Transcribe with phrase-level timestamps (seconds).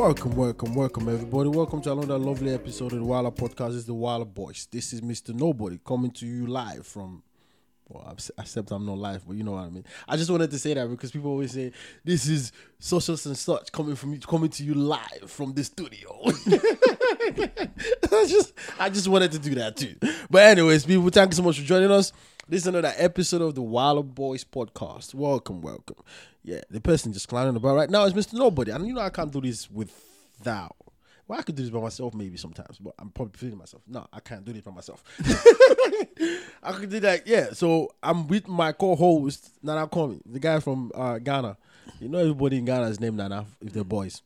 [0.00, 1.50] Welcome, welcome, welcome, everybody.
[1.50, 3.74] Welcome to another lovely episode of the Wilder Podcast.
[3.74, 4.66] Is the Wilder Boys.
[4.70, 5.34] This is Mr.
[5.34, 7.22] Nobody coming to you live from.
[7.86, 9.84] Well, except I'm not live, but you know what I mean.
[10.08, 11.72] I just wanted to say that because people always say
[12.02, 16.18] this is such and such coming from you, coming to you live from the studio.
[16.24, 19.96] I just, I just wanted to do that too.
[20.30, 22.10] But anyways, people, thank you so much for joining us.
[22.50, 25.14] This is another episode of the Wilder Boys podcast.
[25.14, 25.94] Welcome, welcome.
[26.42, 28.32] Yeah, the person just clowning about right now is Mr.
[28.32, 30.74] Nobody, and you know I can't do this without.
[31.28, 33.84] Well, I could do this by myself maybe sometimes, but I'm probably feeling myself.
[33.86, 35.04] No, I can't do this by myself.
[36.64, 37.52] I could do that, yeah.
[37.52, 41.56] So I'm with my co-host Nana Komi, the guy from uh, Ghana.
[42.00, 44.22] You know everybody in Ghana is named Nana if they're boys.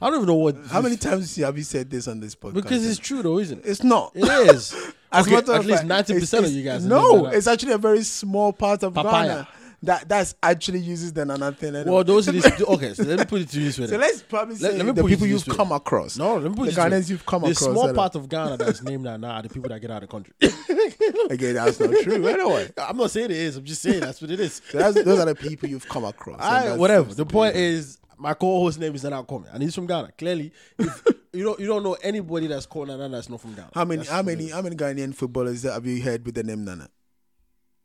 [0.00, 0.56] I don't even know what.
[0.68, 2.54] How many times have you said this on this podcast?
[2.54, 3.68] Because it's true though, isn't it?
[3.68, 4.12] it's not.
[4.14, 4.74] It is.
[5.10, 6.84] As Okay, at least ninety percent of you guys.
[6.84, 9.26] it's- are named No, it's actually a very small part of Papaya.
[9.28, 9.48] Ghana
[9.82, 11.74] that that's actually uses the Nana thing.
[11.76, 11.94] Anyway.
[11.94, 12.44] Well, those are these.
[12.68, 13.86] Okay, so let me put it to you this way.
[13.86, 16.18] so let's probably Let- say let me the people you've come across.
[16.18, 16.90] No, let me put the it this way.
[16.90, 17.70] Ghanaians you've come the across.
[17.70, 20.12] small part of Ghana that's named Nana are the people that get out of the
[20.12, 20.34] country.
[21.30, 22.26] Again, that's not true.
[22.26, 23.56] Anyway, I'm not saying it is.
[23.56, 24.60] I'm just saying that's what it is.
[24.70, 26.40] so those are the people you've come across.
[26.40, 27.14] I, whatever.
[27.14, 30.12] The point is, my co-host name is Nana Kwame, and he's from Ghana.
[30.18, 33.70] Clearly, if you don't you don't know anybody that's called Nana that's not from Ghana.
[33.74, 33.98] How many?
[33.98, 34.50] That's How many?
[34.50, 36.88] How many Ghanaian footballers that have you heard with the name Nana?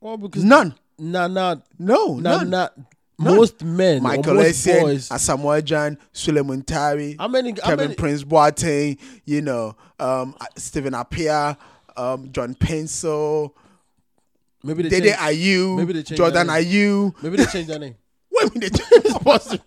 [0.02, 0.76] Well, because None.
[1.00, 2.50] Nana, No, none.
[2.50, 2.72] Nana,
[3.18, 4.96] most men, Michael most Essien.
[5.10, 7.52] Asamoah Gyan, Sulley Muntari, How many?
[7.52, 7.96] How Kevin many?
[7.96, 11.58] Prince Boateng, you know, um, Stephen Appiah,
[11.98, 13.52] um, John Paintsil,
[14.64, 17.14] Maybe they Dede change, Ayew, maybe they changed Jordan Ayew.
[17.24, 17.96] maybe they change their name.
[18.32, 18.70] You mean they
[19.20, 19.64] Possible.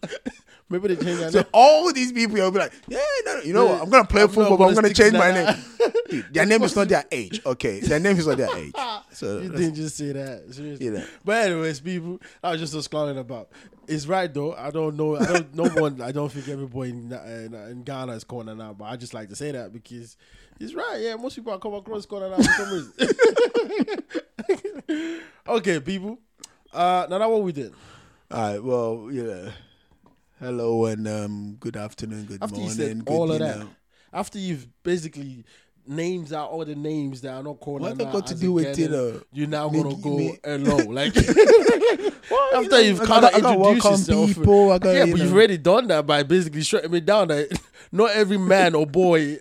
[0.68, 1.48] Maybe they change their So name.
[1.52, 3.82] all these people, you'll be like, yeah, no, no, you know what?
[3.82, 5.56] I'm gonna play I'm football, but I'm gonna gonna stick to change my name.
[6.10, 7.40] Dude, their name is not their age.
[7.44, 8.72] Okay, their name is not their age.
[9.12, 10.52] So You didn't just say that.
[10.52, 10.84] Seriously.
[10.84, 11.04] You know.
[11.24, 13.48] But anyways, people, I was just just clowning about.
[13.88, 14.52] It's right though.
[14.52, 15.16] I don't know.
[15.16, 15.54] I don't.
[15.54, 16.02] No one.
[16.02, 18.74] I don't think everybody in, in, in Ghana is calling now.
[18.74, 20.18] But I just like to say that because
[20.60, 20.98] it's right.
[21.00, 22.92] Yeah, most people I come across calling out for some reason.
[25.48, 26.18] okay, people.
[26.72, 27.72] Uh, now that what we did.
[28.30, 28.62] all right.
[28.62, 29.50] Well, yeah.
[30.38, 33.66] Hello and um, good afternoon, good After you morning, said good all of that,
[34.12, 35.44] after you've basically
[35.86, 37.80] names out all the names that are not called.
[37.80, 40.76] What that got to do with, you know, You're now me- gonna go me- hello,
[40.90, 41.14] like
[42.30, 44.34] Well, you after know, you've kind of gotta- I gotta introduced yourself.
[44.34, 44.72] people.
[44.72, 47.28] I gotta, yeah, you but you've already done that by basically shutting me down.
[47.28, 47.58] That
[47.92, 49.38] not every man or boy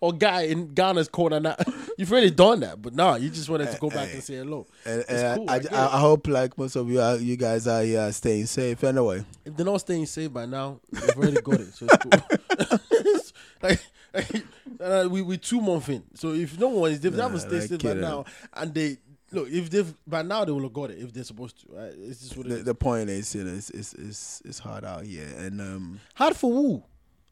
[0.00, 1.56] or guy in Ghana's called Nana.
[1.98, 4.68] You've already done that, but now you just wanted to go back and say hello.
[4.84, 7.66] And, and cool, I, I I, I, hope like most of you, are, you guys
[7.66, 8.84] are here staying safe.
[8.84, 13.18] Anyway, If they're not staying safe by now, they've already got it, so it's cool.
[13.68, 13.80] like,
[14.14, 14.44] like,
[14.80, 17.68] uh, we we two months in, so if no one is, if they haven't stayed
[17.68, 18.98] safe by now, and they
[19.32, 21.66] look, if they've by now they will have got it if they're supposed to.
[21.74, 21.94] Right?
[21.98, 25.04] It's just what the, the point is, you know, it's, it's it's it's hard out
[25.04, 26.84] here, and um, Hard for who?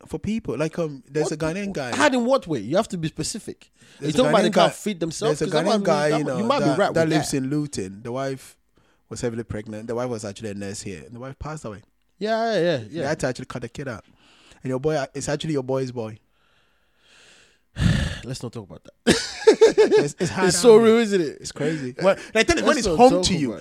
[0.07, 1.95] For people like um, there's a What- Ghanaian guy.
[1.97, 2.61] Hard in what way?
[2.61, 3.71] You have to be specific.
[3.99, 5.39] You There's a talking about they can't feed themselves?
[5.39, 7.09] There's a 'Cause that might Ghanaian guy, you know, you might that, be right that
[7.09, 7.37] lives that.
[7.39, 8.03] in Luton.
[8.03, 8.57] The wife
[9.09, 9.87] was heavily pregnant.
[9.89, 11.83] The wife was actually a nurse here, and the wife passed away.
[12.19, 12.77] Yeah, yeah, yeah.
[12.79, 13.09] They yeah.
[13.09, 14.05] had to actually cut the kid out.
[14.63, 16.19] And your boy, it's actually your boy's boy.
[18.25, 18.93] Let's not talk about that.
[19.07, 21.39] It's, it's it's so real, isn't it?
[21.41, 21.95] It's crazy.
[22.01, 23.59] When, like, when it's home to you,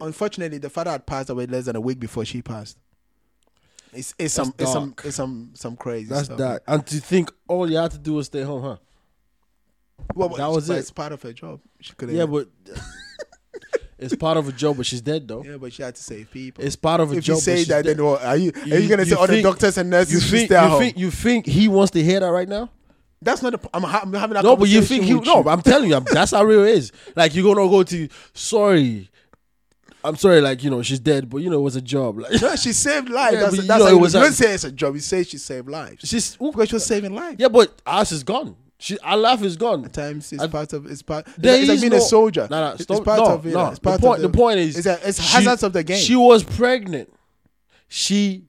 [0.00, 2.78] unfortunately, the father had passed away less than a week before she passed.
[3.98, 5.04] It's it's some it's some dark.
[5.06, 6.38] it's some some crazy That's stuff.
[6.38, 6.62] that.
[6.66, 8.76] And to think all you had to do was stay home, huh?
[10.14, 10.80] Well, but That was but it.
[10.80, 11.60] It's part of her job.
[11.80, 12.48] She could Yeah, but
[13.98, 15.42] it's part of a job, but she's dead though.
[15.44, 16.64] yeah, but she had to save people.
[16.64, 17.34] It's part of a if job.
[17.36, 17.96] you say that, dead.
[17.98, 18.52] then what are you?
[18.64, 20.68] You- are you gonna you say all the doctors and nurses you think stay you
[20.68, 20.80] home?
[20.80, 22.70] think you think he wants to hear that right now?
[23.20, 23.60] That's not.
[23.60, 24.44] The, I'm, ha- I'm having that.
[24.44, 25.14] No, but you think he?
[25.14, 25.42] No, you.
[25.42, 26.92] but I'm telling you, I'm, that's how real it is.
[27.16, 29.10] Like you're gonna go to sorry.
[30.04, 32.18] I'm sorry, like you know she's dead, but you know it was a job.
[32.20, 33.34] Like No, she saved lives.
[33.34, 34.72] Yeah, that's but you that's know how it was you a- don't say it's a
[34.72, 34.94] job.
[34.94, 36.08] You say she saved lives.
[36.08, 37.36] she's Because she was saving lives.
[37.38, 38.54] yeah, but ours is gone.
[38.80, 39.84] She our life is gone.
[39.84, 41.26] At times it's I- part of it's part.
[41.36, 42.46] There it's like is being no- a soldier.
[42.48, 42.98] No, no, It's- stop.
[42.98, 43.52] it's part no, of it.
[43.52, 43.66] no.
[43.70, 44.24] It's part the point.
[44.24, 45.98] of the, point is, it's, a, it's she- hazards of the game.
[45.98, 47.12] She was pregnant.
[47.88, 48.44] She,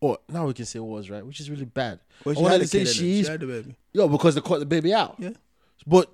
[0.00, 1.98] or now we can say was right, which is really bad.
[2.24, 3.74] Well, she I wanted had to say She had the baby.
[3.92, 5.16] yo because they caught the baby out.
[5.18, 5.30] Yeah.
[5.86, 6.10] But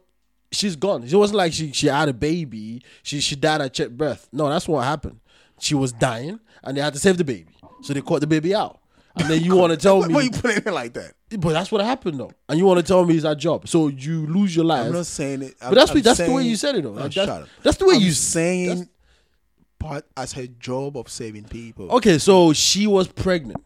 [0.53, 1.03] she's gone.
[1.03, 2.83] It wasn't like she she had a baby.
[3.03, 4.29] She she died at check birth.
[4.33, 5.21] No, that's what happened.
[5.59, 8.55] She was dying, and they had to save the baby, so they caught the baby
[8.55, 8.81] out.
[9.17, 10.15] And then you want to tell me?
[10.15, 11.15] Why you putting it in like that?
[11.39, 12.33] but that's what happened though.
[12.49, 14.87] And you want to tell me it's our job, so you lose your life.
[14.87, 15.55] I'm not saying it.
[15.61, 16.91] but that's I'm what, that's the way you said it though.
[16.91, 17.49] Like, shut that's, up.
[17.63, 18.89] that's the way I'm you saying
[19.79, 21.91] part as her job of saving people.
[21.93, 23.63] Okay, so she was pregnant.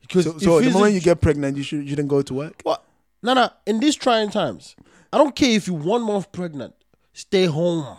[0.00, 2.60] Because So, so the moment you get pregnant, you should you shouldn't go to work.
[2.62, 2.84] What?
[3.22, 3.50] No, no.
[3.66, 4.76] In these trying times,
[5.12, 6.74] I don't care if you're one month pregnant.
[7.12, 7.96] Stay home.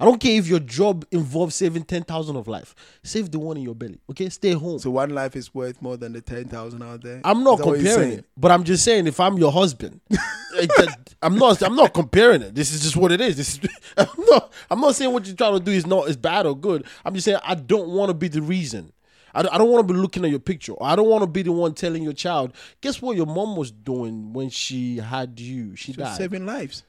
[0.00, 2.74] I don't care if your job involves saving ten thousand of life.
[3.02, 4.00] Save the one in your belly.
[4.10, 4.78] Okay, stay home.
[4.78, 7.20] So one life is worth more than the ten thousand out there.
[7.22, 9.52] I'm not Is that what you're comparing it, but I'm just saying if I'm your
[9.52, 10.00] husband,
[11.22, 11.60] I'm not.
[11.62, 12.54] I'm not comparing it.
[12.54, 13.36] This is just what it is.
[13.36, 13.68] This is.
[13.98, 14.52] I'm not.
[14.70, 16.86] I'm not saying what you're trying to do is not is bad or good.
[17.04, 18.92] I'm just saying I don't want to be the reason.
[19.34, 20.74] I don't, I don't want to be looking at your picture.
[20.82, 22.52] I don't want to be the one telling your child.
[22.80, 25.76] Guess what your mom was doing when she had you?
[25.76, 26.16] She Just died.
[26.18, 26.82] saving lives.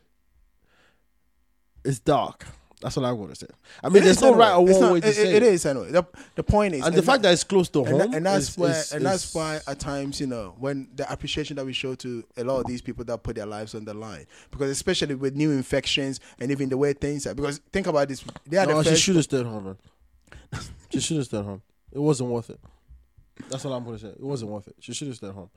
[1.83, 2.45] It's dark.
[2.81, 3.47] That's all I want to say.
[3.83, 5.91] I mean, It there's no right or not- way to it- say it is anyway.
[5.91, 6.03] The,
[6.33, 8.49] the point is, And the fact that it's close to and, home, tha- and that's
[8.49, 11.73] is- where is- and that's why at times you know when the appreciation that we
[11.73, 14.71] show to a lot of these people that put their lives on the line because
[14.71, 18.57] especially with new infections and even the way things are because think about this they
[18.57, 20.61] are No, the she first should have stayed home, man.
[20.89, 21.61] she should have stayed home.
[21.91, 22.59] It wasn't worth it.
[23.49, 24.09] That's all I'm gonna say.
[24.09, 24.75] It wasn't worth it.
[24.79, 25.49] She should have stayed home.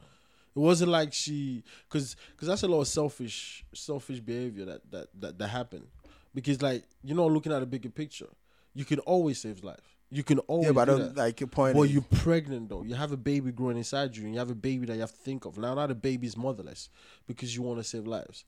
[0.57, 5.09] It wasn't like she, because because that's a lot of selfish selfish behavior that that
[5.21, 5.87] that that happened.
[6.35, 8.29] Because like you're not looking at a bigger picture.
[8.75, 9.97] You can always save life.
[10.11, 10.67] You can always.
[10.67, 11.21] yeah but I do don't that.
[11.21, 12.83] like your point Well, you're pregnant though.
[12.83, 15.13] You have a baby growing inside you, and you have a baby that you have
[15.13, 15.59] to think of.
[15.59, 16.89] Now, now the baby's motherless
[17.27, 18.45] because you want to save lives.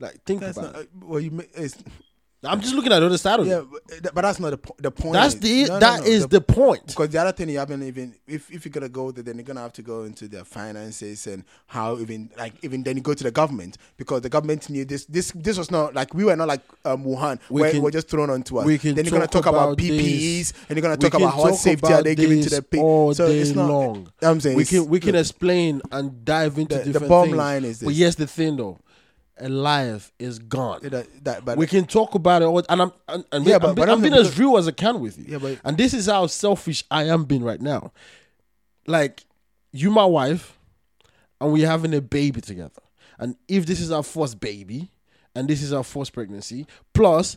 [0.00, 0.88] Like think that's about not, it.
[1.02, 1.76] uh, well you it's,
[2.44, 4.02] I'm just looking at the other side of yeah it.
[4.02, 6.28] but, but that's not the, po- the point That's the no, no, that no, is
[6.28, 6.86] the point.
[6.86, 9.44] Because the other thing you haven't even if, if you're gonna go there, then you're
[9.44, 13.12] gonna have to go into their finances and how even like even then you go
[13.12, 16.36] to the government because the government knew this this this was not like we were
[16.36, 18.64] not like um, Wuhan We where can- it was just thrown onto us.
[18.66, 21.14] we can then you're gonna talk talk about, about PPEs and you're gonna We talk
[21.14, 23.14] about talk safety are they giving to the people.
[23.14, 23.68] So it's not.
[23.68, 24.12] long.
[24.22, 27.30] I'm saying we can we can look, explain and dive into The- the different bottom
[27.30, 27.36] things.
[27.38, 27.98] line is But this.
[27.98, 28.78] here's the thing though,
[29.40, 30.80] a life is gone.
[30.82, 33.54] that, uh, that, but we can talk about it, all, and I'm and, and Yeah,
[33.56, 35.24] I'm, but- being, but I'm I'm being as real as I can with you.
[35.28, 37.92] Yeah, but- and this is how selfish I am being right now.
[38.86, 39.24] Like
[39.72, 40.58] you, my wife,
[41.40, 42.82] and we're having a baby together.
[43.18, 44.88] And if this is our first baby,
[45.34, 47.36] and this is our first pregnancy, plus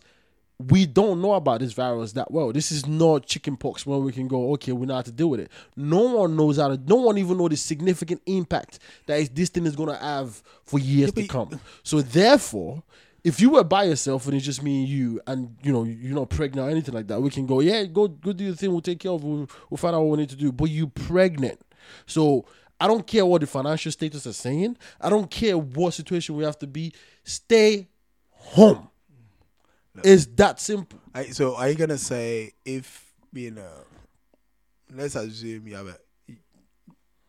[0.69, 2.51] we don't know about this virus that well.
[2.51, 5.29] This is not chicken pox where we can go, okay, we know how to deal
[5.29, 5.51] with it.
[5.75, 9.49] No one knows how to, no one even know the significant impact that is, this
[9.49, 11.59] thing is going to have for years to come.
[11.83, 12.83] So therefore,
[13.23, 16.15] if you were by yourself and it's just me and you, and you know you're
[16.15, 18.71] not pregnant or anything like that, we can go, yeah, go go do the thing.
[18.71, 19.23] We'll take care of.
[19.23, 19.27] it.
[19.27, 20.51] We'll, we'll find out what we need to do.
[20.51, 21.61] But you're pregnant,
[22.05, 22.45] so
[22.79, 24.75] I don't care what the financial status is saying.
[24.99, 26.93] I don't care what situation we have to be.
[27.23, 27.87] Stay
[28.31, 28.89] home.
[30.03, 30.99] It's that simple.
[31.13, 33.71] I, so are you gonna say if you know?
[34.93, 35.97] Let's assume you have a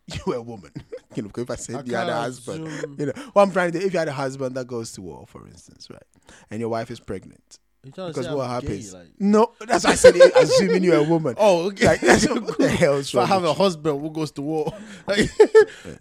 [0.27, 0.71] you're a woman.
[1.15, 3.51] you know, if I said I you had a husband, assume- you know, what I'm
[3.51, 3.79] trying to.
[3.83, 6.03] If you had a husband that goes to war, for instance, right,
[6.51, 8.93] and your wife is pregnant, You because say I'm what gay, happens?
[8.93, 11.35] like- No, that's why I said assuming you're a woman.
[11.37, 11.85] Oh, okay.
[11.87, 14.73] Like, that's what the hell's So I have a husband who goes to war.
[15.07, 15.29] Like,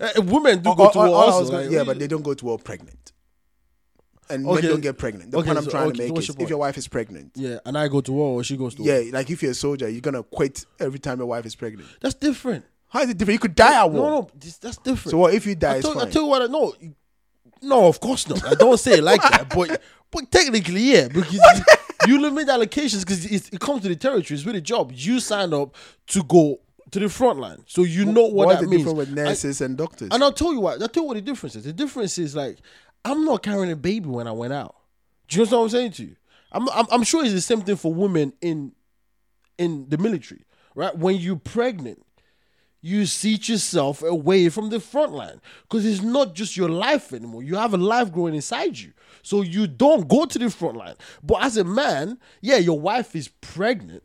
[0.01, 1.51] uh, women do All- go to war also.
[1.53, 3.13] gonna- yeah, but they don't go to war pregnant.
[4.31, 4.69] And men Okay.
[4.69, 5.31] don't get pregnant.
[5.33, 6.89] The Okay, point I'm so- trying okay, to make is your if your wife is
[6.89, 8.91] pregnant, yeah, and I go to war or she goes to war.
[9.01, 11.89] yeah, like if you're a soldier, you're gonna quit every time your wife is pregnant.
[12.01, 12.65] That's different.
[12.89, 13.35] How is it different?
[13.37, 14.11] You could die at war.
[14.11, 15.11] No, no, this, that's different.
[15.11, 15.75] So what if you die?
[15.75, 16.73] I It's tell, I tell you what, I know.
[17.63, 18.45] No, of course not.
[18.45, 19.81] I don't say it like that, but
[20.11, 21.33] but technically, yeah, because
[22.07, 24.37] you, limit allocations because it, it comes to the territory.
[24.37, 24.93] It's with a job.
[24.95, 25.75] You sign up
[26.09, 26.61] to go
[26.91, 28.83] to the front line, so you know what What's that the means.
[28.85, 30.09] difference with I- nurses and doctors?
[30.13, 30.81] and I'll tell you what.
[30.83, 31.65] I'll tell you what the difference is.
[31.65, 32.59] The difference is like
[33.05, 34.77] I'm not carrying a baby when I went out.
[35.29, 36.17] Do you know what I'm saying to you?
[36.53, 38.73] I'm I'm, I'm sure it's the same thing for women in
[39.59, 40.45] in the military,
[40.75, 40.97] right?
[40.97, 42.05] When you're pregnant,
[42.81, 47.43] you seat yourself away from the front line because it's not just your life anymore.
[47.43, 48.93] You have a life growing inside you.
[49.23, 50.97] So you don't go to the front line.
[51.23, 54.03] But as a man, yeah, your wife is pregnant,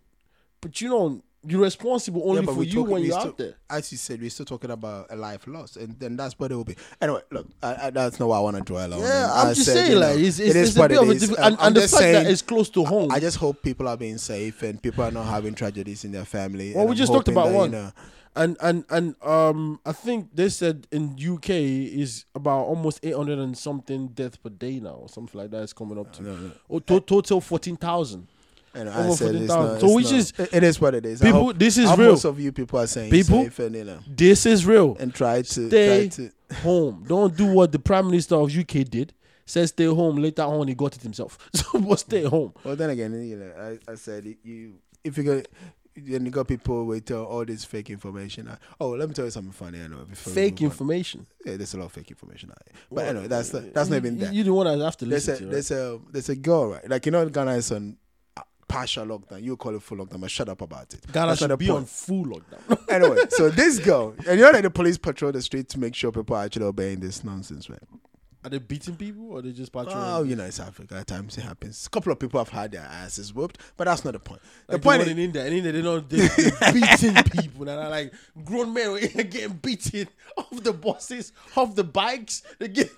[0.61, 1.23] but you don't.
[1.45, 3.53] You're responsible only Yeah, for you talking- when you're still- out there.
[3.69, 6.55] As you said, we're still talking about a life lost, and then that's what it
[6.55, 6.75] will be.
[7.01, 8.99] Anyway, look, I, I, that's not what I want to dwell on.
[8.99, 10.79] Yeah, I'm I just said, saying, you know, like, it's, it it's, is it's a
[10.79, 11.29] what bit it of a is.
[11.29, 13.11] Um, and, and the fact that it's close to home.
[13.11, 16.25] I just hope people are being safe and people are not having tragedies in their
[16.25, 16.71] family.
[16.73, 17.91] well, and we I'm just talked about that, you one, know,
[18.35, 23.57] and and and um, I think they said in UK is about almost 800 and
[23.57, 25.63] something deaths per day now, or something like that.
[25.63, 26.51] Is coming up to no, no.
[26.69, 28.27] Oh, to- total 14,000.
[28.73, 31.19] And I said it's not, So which not- is- it- is what it is.
[31.21, 32.11] People, hope- this is real.
[32.11, 34.95] Most of you people are saying People, safe and you know This is real.
[34.99, 36.55] and try to Stay try to.
[36.61, 37.03] home.
[37.07, 39.13] Don't do what the Prime Minister of UK did.
[39.45, 40.17] Said stay home.
[40.17, 41.37] Later on, he got it himself.
[41.55, 42.53] So, but stay home.
[42.63, 43.51] Well, then again, you know,
[43.87, 45.41] I, I said you if you go.
[45.99, 48.47] Then you got people with uh, all this fake information.
[48.47, 49.81] Uh, Oh, let me tell you something funny.
[49.81, 50.65] I know before Fake on.
[50.65, 51.25] information.
[51.43, 52.51] Yeah, there's a lot of fake information.
[52.91, 54.33] But anyway, that's that's not even You- that.
[54.35, 55.51] You're the one that have to There's listen a to.
[55.53, 57.93] there's a there's a girl right, like you know Ghana is on uh,
[58.67, 59.41] partial lockdown.
[59.43, 61.11] You call it full lockdown, but shut up about it.
[61.11, 61.77] Ghana That's should the be point.
[61.79, 62.79] on full lockdown.
[62.89, 65.95] anyway, so this girl, and you know that the police patrol the street to make
[65.95, 67.79] sure people are actually obeying this nonsense, right?
[68.45, 69.99] Are they beating people or are they just patrolling?
[70.01, 70.95] Oh, you know, it's Africa.
[70.95, 71.85] At times it happens.
[71.85, 74.41] A couple of people have had their asses whooped, but that's not the point.
[74.67, 77.13] The Like point the is, one in India, in India, they don't they, they're beating
[77.41, 78.13] people, and are like
[78.45, 80.07] grown men were getting beaten
[80.37, 82.43] off the buses, off the bikes.
[82.59, 82.89] They get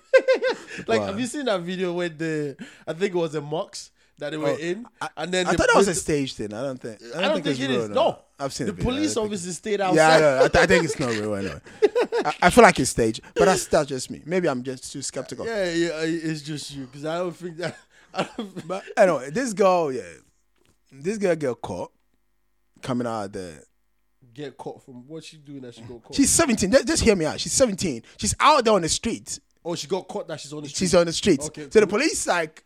[0.86, 1.06] like, Wow.
[1.06, 4.36] have you seen that video where the I think it was a Mox that they
[4.36, 4.86] were Oh, in,
[5.16, 6.52] and then I the, thought that was a stage thing.
[6.54, 7.00] I don't think.
[7.14, 7.88] I I don't think it's it real, is.
[7.90, 8.90] No, I've seen the the video.
[8.92, 10.20] I police officers stayed Yeah, I, outside.
[10.20, 10.36] know.
[10.44, 11.34] I, th- I think it's not real.
[11.34, 11.60] I know.
[12.24, 14.22] I, I feel like it's staged, but that's that's just me.
[14.24, 15.44] Maybe I'm just too skeptical.
[15.46, 17.76] Yeah, yeah, it's just you because I don't think that.
[18.14, 20.02] I don't, But anyway, this girl, yeah,
[20.92, 21.92] this girl get caught
[22.82, 23.62] coming out of the.
[24.34, 26.14] get caught from what she doing that she got caught.
[26.14, 26.70] She's 17.
[26.70, 27.38] Just, just hear me out.
[27.40, 28.02] She's 17.
[28.16, 29.38] She's out there on the street.
[29.64, 30.78] oh, she got caught that she's on the street.
[30.78, 31.40] She's on the street.
[31.40, 31.98] Okay, so the cool.
[31.98, 32.64] police like.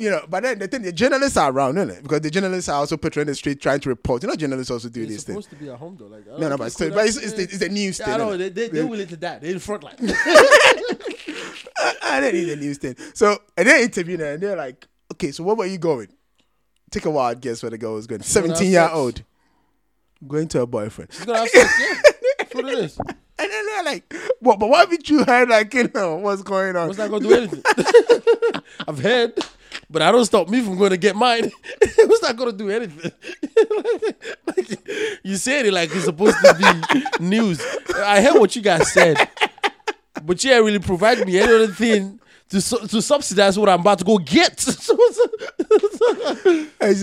[0.00, 2.02] You know, but then the thing, the journalists are around, isn't it?
[2.02, 4.22] Because the journalists are also patrolling the street trying to report.
[4.22, 6.06] You know, journalists also do They're these supposed to be at home though.
[6.06, 8.08] Like, No, no, but, it's still, cool but it's, it's, the, it's the news thing.
[8.08, 9.40] I know they they they're willing to die.
[9.40, 9.96] They're in front line.
[12.02, 12.96] I didn't need a news thing.
[13.12, 16.08] So and they interviewed her and they're like, okay, so where were you going?
[16.90, 18.22] Take a wild guess where the girl was going.
[18.22, 19.22] 17 year old.
[20.26, 21.12] Going to her boyfriend.
[21.12, 21.74] She's gonna have sex.
[21.78, 22.00] Yeah,
[22.38, 22.98] that's what it is.
[23.40, 26.76] And then they're like, what, but why haven't you heard like, you know, what's going
[26.76, 26.88] on?
[26.88, 27.62] What's not gonna do anything?
[28.86, 29.32] I've heard,
[29.88, 31.50] but I don't stop me from going to get mine.
[31.96, 33.12] What's not gonna do anything?
[34.46, 34.68] like,
[35.24, 36.54] you said it like it's supposed to
[37.18, 37.64] be news.
[37.96, 39.16] I heard what you guys said,
[40.22, 42.18] but you ain't really provide me any other thing.
[42.50, 44.66] To, su- to subsidize what I'm about to go get.
[44.66, 44.88] It's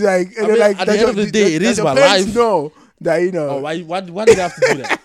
[0.02, 1.94] like, and I mean, like, at the end of the day, it does is my
[1.94, 2.34] life.
[2.34, 3.48] know that, you know.
[3.50, 5.00] oh, why, why, why did they have to do that?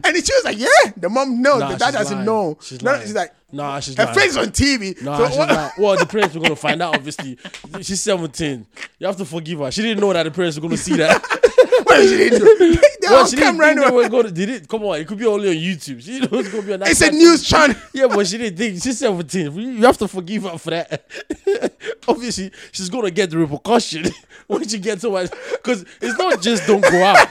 [0.04, 1.60] and she was like, yeah, the mom knows.
[1.60, 2.26] Nah, the dad doesn't lying.
[2.26, 2.58] know.
[2.60, 3.02] She's no, lying.
[3.02, 4.14] she's like, Nah, she's her lying.
[4.14, 5.00] face on TV.
[5.02, 5.72] Nah, so she's what-.
[5.78, 6.94] Well, the parents were gonna find out.
[6.96, 7.38] Obviously,
[7.80, 8.66] she's seventeen.
[8.98, 9.70] You have to forgive her.
[9.70, 11.24] She didn't know that the parents were gonna see that.
[11.84, 12.78] What she didn't do?
[13.02, 14.30] Well, she didn't think they were gonna.
[14.30, 14.68] Did it?
[14.68, 16.02] Come on, it could be only on YouTube.
[16.02, 16.82] She didn't know it's gonna be on.
[16.82, 17.76] It's a news channel.
[17.94, 19.52] Yeah, but she didn't think she's seventeen.
[19.54, 21.04] You you have to forgive her for that.
[22.08, 24.06] Obviously, she's gonna get the repercussion
[24.48, 25.28] when she gets home.
[25.52, 27.28] Because it's not just don't go out.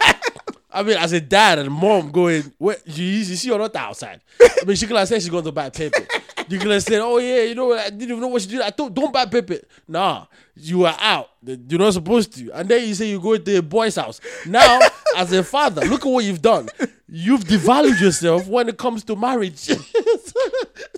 [0.72, 4.22] I mean, as a dad and mom going, where you, you see you're not outside.
[4.42, 6.06] I mean, she could have said she's going to buy paper.
[6.50, 8.50] You could have said, oh yeah, you know, what, I didn't even know what she
[8.50, 8.62] did.
[8.62, 9.58] I thought, don't buy paper.
[9.88, 11.30] Nah, you are out.
[11.44, 12.52] You're not supposed to.
[12.52, 14.22] And then you say you go to a boy's house.
[14.46, 14.80] Now,
[15.18, 16.70] as a father, look at what you've done.
[17.10, 19.76] You've devalued yourself when it comes to marriage to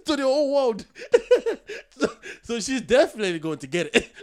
[0.05, 0.85] the whole world.
[1.97, 2.07] so,
[2.43, 4.09] so she's definitely going to get it.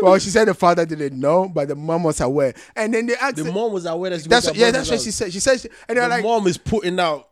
[0.00, 2.52] Well, she said the father didn't know, but the mom was aware.
[2.76, 5.00] And then they asked, the mom was aware that she that's was yeah, that's what
[5.00, 5.32] she said.
[5.32, 7.26] She said, she, and they're the like, mom is putting out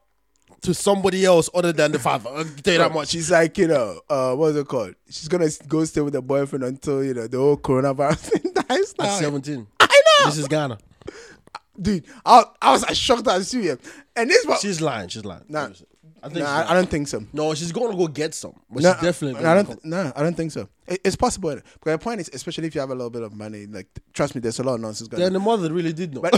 [0.62, 2.30] to somebody else other than the father.
[2.30, 3.09] I'll tell you that much.
[3.09, 4.94] She's like, you know, uh, what's it called?
[5.11, 8.94] She's gonna go stay with her boyfriend until you know the whole coronavirus thing dies
[8.99, 9.66] At 17.
[9.80, 9.85] I
[10.21, 10.78] know, This is Ghana.
[11.81, 12.05] Dude.
[12.25, 13.79] I, I was as shocked as you.
[14.17, 15.09] And this was She's lying.
[15.09, 15.45] She's lying.
[15.49, 15.71] Nah.
[16.25, 17.25] I think she's I, I don't think so.
[17.33, 18.55] No, she's going to go get some.
[18.71, 19.67] But No, she's definitely no, I don't.
[19.67, 20.69] Th- no, I don't think so.
[20.87, 21.62] It, it's possible, innit?
[21.83, 24.37] but the point is, especially if you have a little bit of money, like trust
[24.37, 25.21] me, there's a lot of nonsense going.
[25.21, 25.33] Then on.
[25.33, 26.21] the mother really did know.
[26.21, 26.35] But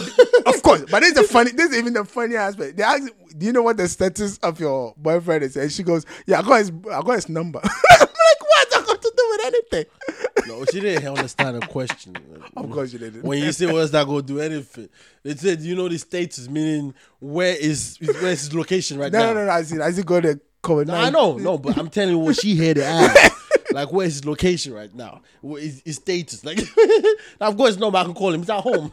[0.47, 1.51] of course, but this is the funny.
[1.51, 2.79] This is even the funny aspect.
[2.79, 6.07] They ask, "Do you know what the status of your boyfriend is?" And she goes,
[6.27, 7.61] "Yeah, I got his, I got his number."
[7.91, 8.09] I'm like,
[8.41, 8.77] "What?
[8.77, 9.85] I got to do with anything?"
[10.47, 12.17] No, she didn't understand the question.
[12.57, 13.25] Of course you didn't.
[13.25, 14.89] When you say what's that to do anything,
[15.23, 19.19] they said, you know, the status, meaning where is where is his location right no,
[19.19, 19.27] now?
[19.27, 19.53] no, no, no.
[19.53, 19.81] I see.
[19.81, 20.87] as you go to COVID.
[20.87, 23.41] No, I know, no, but I'm telling you what she had to ask.
[23.73, 25.23] Like, where's his location right now?
[25.41, 26.45] What is his status?
[26.45, 26.61] Like,
[27.41, 28.41] of course, no, but I can call him.
[28.41, 28.93] He's at home.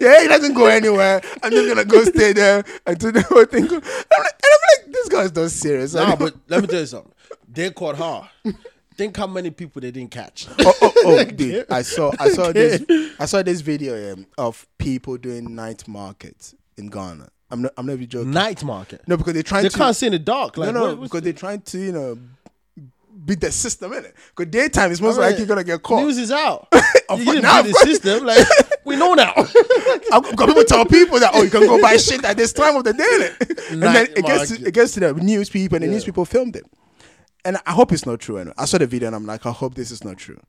[0.00, 1.22] Yeah, he doesn't go anywhere.
[1.42, 3.66] I'm just gonna go stay there until the whole thing.
[3.66, 3.82] Goes.
[3.82, 5.94] I'm like, and I'm like, this guy's not serious.
[5.94, 7.12] nah, but let me tell you something.
[7.48, 8.52] They caught her.
[8.96, 10.46] Think how many people they didn't catch.
[10.60, 12.82] oh, oh, oh, dude, I saw, I saw this,
[13.20, 17.28] I saw this video um, of people doing night markets in Ghana.
[17.50, 18.30] I'm not, I'm not even joking.
[18.30, 19.02] Night market.
[19.06, 19.76] No, because they're trying They to.
[19.78, 20.56] can't see in the dark.
[20.56, 22.18] Like, no, no, what- because they're trying to, you know,
[23.24, 24.14] beat the system in it.
[24.34, 26.02] Because daytime is most likely gonna get caught.
[26.02, 26.68] News is out.
[27.08, 28.24] Of you didn't now, beat the system.
[28.26, 28.44] Like
[28.84, 29.32] we know now.
[30.12, 32.74] I've got people tell people that oh you can go buy shit at this time
[32.74, 33.72] of the day, innit?
[33.72, 35.92] and then it gets to, it gets to the news people, and the Yeah.
[35.92, 36.64] news people filmed it.
[37.44, 38.38] And I hope it's not true.
[38.38, 38.54] Anyway.
[38.58, 40.40] I saw the video and I'm like, I hope this is not true.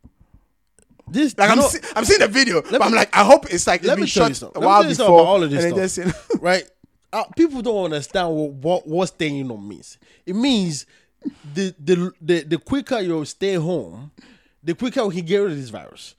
[1.07, 3.45] this, Like I'm, know, see, I'm seeing the video, but me- I'm like, I hope
[3.51, 4.61] it's like let me show you something.
[4.61, 6.07] Let me tell you before, about all of this stuff.
[6.07, 6.63] just, right?
[7.13, 9.97] Uh, people don't understand what, what what staying home means.
[10.25, 10.85] It means
[11.53, 14.11] the the the, the quicker you stay home,
[14.63, 16.15] the quicker we can get rid of this virus.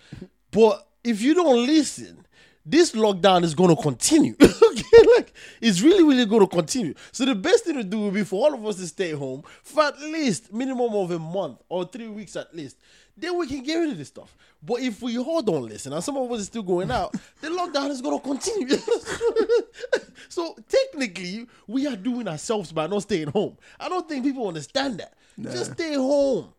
[0.50, 2.26] But if you don't listen,
[2.70, 4.34] this lockdown is going to continue.
[4.42, 6.94] okay, like it's really, really going to continue.
[7.12, 9.42] So the best thing to do would be for all of us to stay home
[9.62, 12.76] for at least minimum of a month or three weeks at least.
[13.16, 14.37] Then we can get rid of this stuff.
[14.62, 17.48] But if we all don't listen, and some of us are still going out, the
[17.48, 18.76] lockdown is going to continue.
[20.28, 23.56] so technically we are doing ourselves by not staying home.
[23.80, 25.14] I don't think people understand that.
[25.40, 26.52] Just stay home.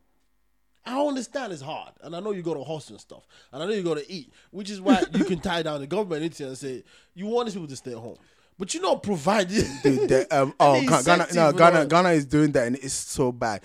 [0.85, 3.65] I understand it's hard, and I know you got to hustle and stuff, and I
[3.65, 6.57] know you got to eat, which is why you can tie down the government and
[6.57, 6.83] say
[7.13, 8.17] you want these people to stay at home,
[8.57, 9.49] but you not provide.
[9.49, 13.61] Dude, the, um, oh, Ghana, no, Ghana, Ghana is doing that, and it's so bad.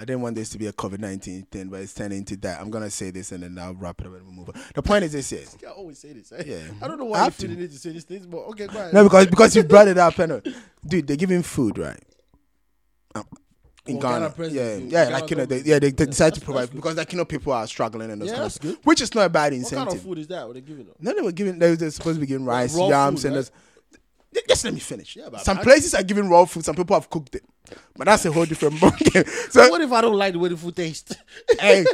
[0.00, 2.60] I didn't want this to be a COVID nineteen thing, but it's turning into that.
[2.60, 4.62] I'm gonna say this, and then I'll wrap it up and we'll move on.
[4.72, 6.30] The point is this: yes, I always say this.
[6.30, 6.44] eh?
[6.46, 6.70] Yeah.
[6.80, 7.56] I don't know I why you have feel to.
[7.56, 8.94] need to say these things, but okay, go ahead.
[8.94, 10.40] no, because because you brought it up, and
[10.86, 12.00] dude, they're giving food, right?
[13.16, 13.24] Um,
[13.88, 16.40] in Ghana, Ghana yeah, yeah, Ghana like you know, they, yeah, they, they decide to
[16.40, 18.78] provide because like you know people are struggling and those Yeah, kind of good.
[18.84, 19.78] which is not a bad incentive.
[19.78, 20.46] what kind of food is that?
[20.46, 20.94] What they giving them?
[21.00, 21.58] No, they were giving.
[21.58, 23.50] They were supposed to be giving rice, raw yams, food, and right?
[24.48, 25.16] Just let me finish.
[25.16, 26.64] Yeah, but some I- places are giving raw food.
[26.64, 27.44] Some people have cooked it,
[27.96, 29.26] but that's a whole different ballgame.
[29.50, 31.14] So, What if I don't like the way the food tastes?
[31.58, 31.84] hey,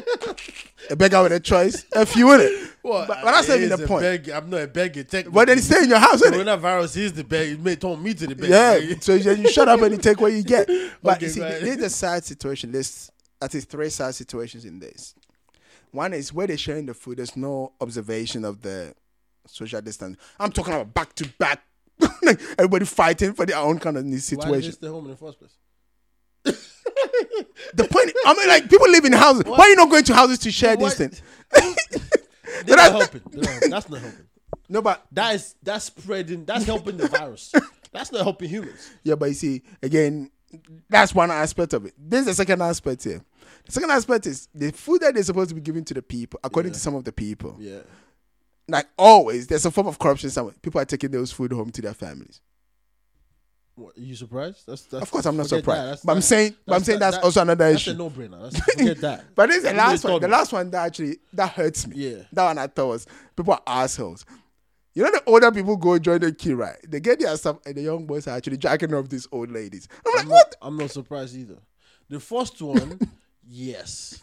[0.90, 1.84] a beggar with a choice.
[1.94, 4.02] If you want it, Well, but, but that's not even the point.
[4.02, 5.02] Beg, I'm not a beggar.
[5.04, 5.32] Technically.
[5.32, 6.44] But then stay in your house, innit?
[6.44, 7.52] Coronavirus is the beg.
[7.52, 8.50] It may turn me to the beg.
[8.50, 10.68] Yeah, so you, you shut up and you take what you get.
[11.02, 12.72] But Okay, you see, there's a sad situation.
[12.72, 13.10] There's
[13.40, 15.14] at least three sad situations in this.
[15.92, 17.18] One is where they're sharing the food.
[17.18, 18.94] There's no observation of the
[19.46, 20.16] social distance.
[20.40, 21.62] I'm talking about back to back,
[22.22, 24.50] like everybody fighting for their own kind of situation.
[24.50, 25.56] Why did they stay home in the first place?
[27.74, 29.44] The point, I mean, like people live in houses.
[29.44, 30.80] Why are you not going to houses to share What?
[30.80, 31.22] these things?
[32.66, 33.22] They're not helping.
[33.30, 33.70] They're not helping.
[33.70, 34.26] That's not helping.
[34.68, 36.44] No, but That is that's spreading.
[36.44, 37.52] That's helping the virus.
[37.92, 38.90] That's not helping humans.
[39.02, 40.30] Yeah, but you see, again,
[40.88, 41.94] that's one aspect of it.
[41.98, 43.22] There's the second aspect here.
[43.66, 46.40] The second aspect is the food that they're supposed to be giving to the people,
[46.44, 47.56] according to some of the people.
[47.58, 47.78] Yeah.
[48.68, 50.54] Like always, there's a form of corruption somewhere.
[50.62, 52.40] People are taking those food home to their families.
[53.76, 54.64] What, are you surprised?
[54.68, 56.02] That's, that's Of course, I'm not surprised.
[56.02, 56.06] that.
[56.06, 57.90] But I'm that's- saying, but I'm saying that's also another That's issue.
[57.90, 58.42] a no-brainer.
[58.52, 59.24] That's, forget that.
[59.34, 60.20] But this is the last one.
[60.20, 61.96] The last one that actually that hurts me.
[61.96, 62.22] Yeah.
[62.32, 63.06] That one I thought was
[63.36, 64.24] people are assholes.
[64.94, 66.76] You know the older people go join the queue, right?
[66.88, 69.88] They get their stuff and the young boys are actually jacking off these old ladies.
[70.06, 70.54] I'm like, I'm what?
[70.62, 71.58] not, I'm not surprised either.
[72.08, 73.00] The first one,
[73.48, 74.20] yes,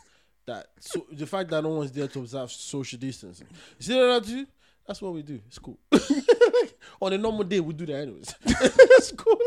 [0.52, 3.48] that so the fact that no one's there to observe social distancing.
[3.80, 4.46] You see that too?
[4.88, 5.40] That's what we do.
[5.48, 5.78] It's cool.
[7.02, 8.36] On a normal day, we do that anyways.
[8.46, 9.38] it's cool.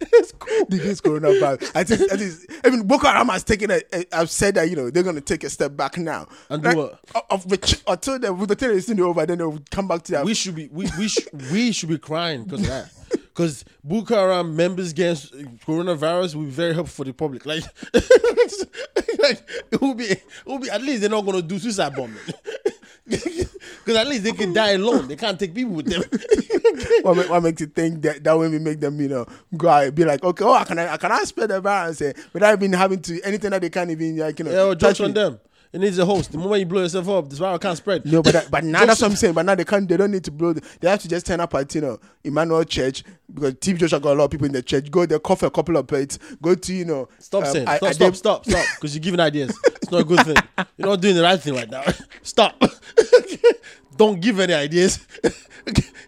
[0.00, 0.66] It's cool.
[0.66, 1.72] the this coronavirus.
[1.74, 4.76] I think, I think even Boko Haram has taken a, a, have said that you
[4.76, 7.00] know they're going to take a step back now And do what?
[7.30, 10.12] Of, which until the with the thing is over, then they will come back to
[10.12, 10.24] that.
[10.24, 12.90] We should be we we sh- we should be crying because of that.
[13.32, 15.32] Because Boko Haram members against
[15.66, 17.46] coronavirus will be very helpful for the public.
[17.46, 17.64] Like,
[17.94, 22.18] like it will be it will be at least they're not gonna do suicide bombing.
[23.84, 25.08] Because at least they can die alone.
[25.08, 26.02] They can't take people with them.
[27.02, 29.68] what, make, what makes you think that that when we make them you know go
[29.68, 32.54] out be like okay oh I can I can I spread the virus eh, without
[32.56, 35.14] even having to anything that they can't even like you know yeah, touch judge on
[35.14, 35.40] them.
[35.72, 36.32] It needs a host.
[36.32, 38.04] The moment you blow yourself up, this virus can't spread.
[38.04, 39.32] No, but that, but now that's what I'm saying.
[39.32, 39.88] But now they can't.
[39.88, 40.52] They don't need to blow.
[40.52, 43.98] The, they have to just turn up at you know Emmanuel Church because Steve Joshua
[43.98, 44.90] got a lot of people in the church.
[44.90, 46.18] Go there, cough a couple of plates.
[46.42, 47.08] Go to you know.
[47.18, 47.68] Stop um, saying.
[47.68, 48.66] I- Stop, I stop, did- stop, stop.
[48.74, 49.58] Because you're giving ideas.
[49.64, 50.36] It's not a good thing.
[50.76, 51.84] You're not doing the right thing right now.
[52.22, 52.62] Stop.
[53.96, 55.06] Don't give any ideas.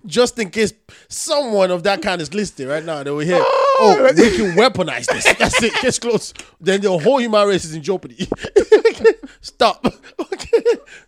[0.06, 0.72] Just in case
[1.08, 5.06] someone of that kind is listening right now, they will hear, oh, we can weaponize
[5.06, 5.24] this.
[5.38, 5.72] That's it.
[5.74, 6.32] Case close.
[6.60, 8.28] Then the whole human race is in jeopardy.
[9.44, 9.86] Stop.
[10.32, 10.62] Okay.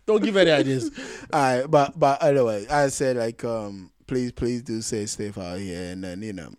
[0.05, 0.91] Don't give any ideas.
[1.33, 5.91] Alright, but but anyway, I said like um please please do stay safe out here
[5.91, 6.49] and then you know.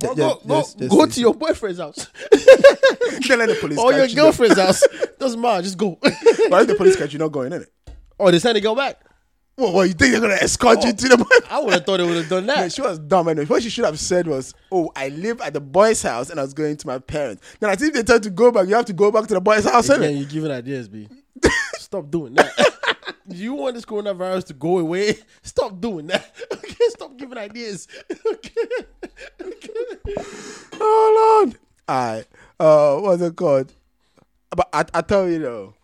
[0.00, 3.92] Go, ju- go, go, just- just go to your boyfriend's house let the police or
[3.92, 4.14] your you.
[4.16, 4.82] girlfriend's house.
[5.18, 5.62] Doesn't matter.
[5.62, 5.98] Just go.
[6.48, 7.72] Why if the police catch you not going in it?
[8.18, 9.00] oh, they send the go back.
[9.58, 11.48] What, what you think they're gonna escort you to the boy?
[11.50, 12.72] I would have thought they would have done that.
[12.78, 13.26] She was dumb.
[13.26, 16.38] And what she should have said was, "Oh, I live at the boy's house and
[16.38, 18.68] I was going to my parents." Then I think they tell you to go back.
[18.68, 19.88] You have to go back to the boy's house.
[19.88, 21.08] Again, you're giving ideas, B.
[21.74, 22.52] Stop doing that.
[23.28, 25.18] you want this coronavirus to go away?
[25.42, 26.32] Stop doing that.
[26.52, 27.88] Okay, stop giving ideas.
[28.10, 28.66] Okay.
[29.40, 30.14] okay.
[30.80, 31.58] Oh Lord.
[31.90, 32.26] Alright.
[32.60, 33.72] Uh, what's it called?
[34.50, 35.74] But I, I tell you though,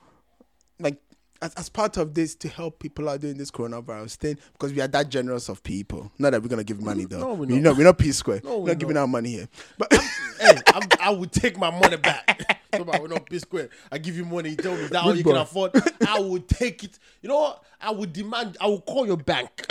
[1.45, 4.81] as, as part of this to help people out doing this coronavirus thing, because we
[4.81, 6.11] are that generous of people.
[6.19, 7.21] Not that we're gonna give money though.
[7.21, 7.77] No, we're we not.
[7.77, 8.41] we're not Peace Square.
[8.45, 9.03] No, we're we're not giving not.
[9.03, 9.49] out money here.
[9.77, 12.61] But hey, I'm, I would take my money back.
[12.75, 13.69] Somebody will not be square.
[13.93, 14.51] I give you money.
[14.51, 15.33] You tell me that all you boy.
[15.33, 15.73] can afford.
[16.09, 16.99] I will take it.
[17.23, 17.63] You know what?
[17.81, 18.57] I would demand.
[18.61, 19.51] I will call your bank.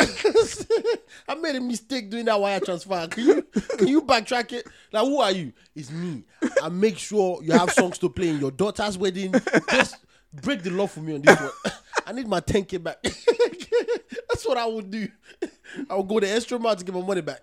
[1.27, 3.07] I made a mistake doing that wire transfer.
[3.07, 3.41] Can you
[3.77, 4.67] can you backtrack it?
[4.93, 5.51] Like who are you?
[5.75, 6.23] It's me.
[6.61, 9.33] I make sure you have songs to play in your daughter's wedding.
[9.71, 9.97] Just
[10.33, 11.51] break the law for me on this one.
[12.05, 13.01] I need my 10k back.
[13.03, 15.07] That's what I would do.
[15.89, 17.39] I would go the extra mile to get my money back.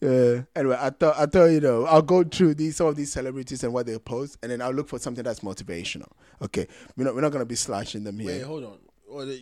[0.00, 0.42] Yeah.
[0.54, 3.64] Anyway, I thought I thought you know I'll go through these some of these celebrities
[3.64, 6.08] and what they post, and then I'll look for something that's motivational.
[6.42, 8.32] Okay, we're not we're not gonna be slashing them here.
[8.32, 8.78] Wait, hold on.
[9.26, 9.40] The,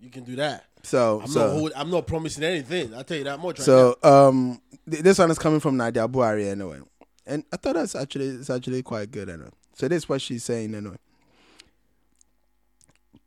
[0.00, 0.64] you can do that.
[0.82, 2.92] so I'm so not hold, I'm not promising anything.
[2.94, 6.08] I'll tell you that much right so um th- this one is coming from Nadia
[6.08, 6.80] Buari anyway,
[7.24, 9.50] and I thought that's actually it's actually quite good anyway.
[9.74, 10.96] So this is what she's saying anyway.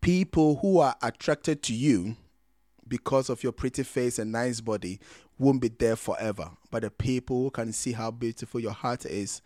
[0.01, 2.15] People who are attracted to you
[2.87, 4.99] because of your pretty face and nice body
[5.37, 9.41] won't be there forever, but the people who can see how beautiful your heart is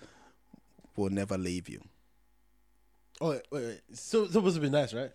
[0.96, 1.82] will never leave you.
[3.22, 3.82] Oh wait, wait, wait.
[3.94, 5.12] So supposed to be nice, right?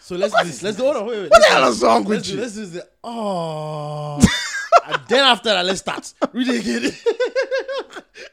[0.00, 0.62] So let's do this.
[0.62, 0.84] Let's do.
[0.84, 1.30] Hold on, wait, wait.
[1.30, 2.40] What the hell is wrong with you?
[2.40, 2.84] Let's do this.
[3.02, 4.16] Oh.
[4.86, 6.12] and then after that, let's start.
[6.32, 6.92] Read it again.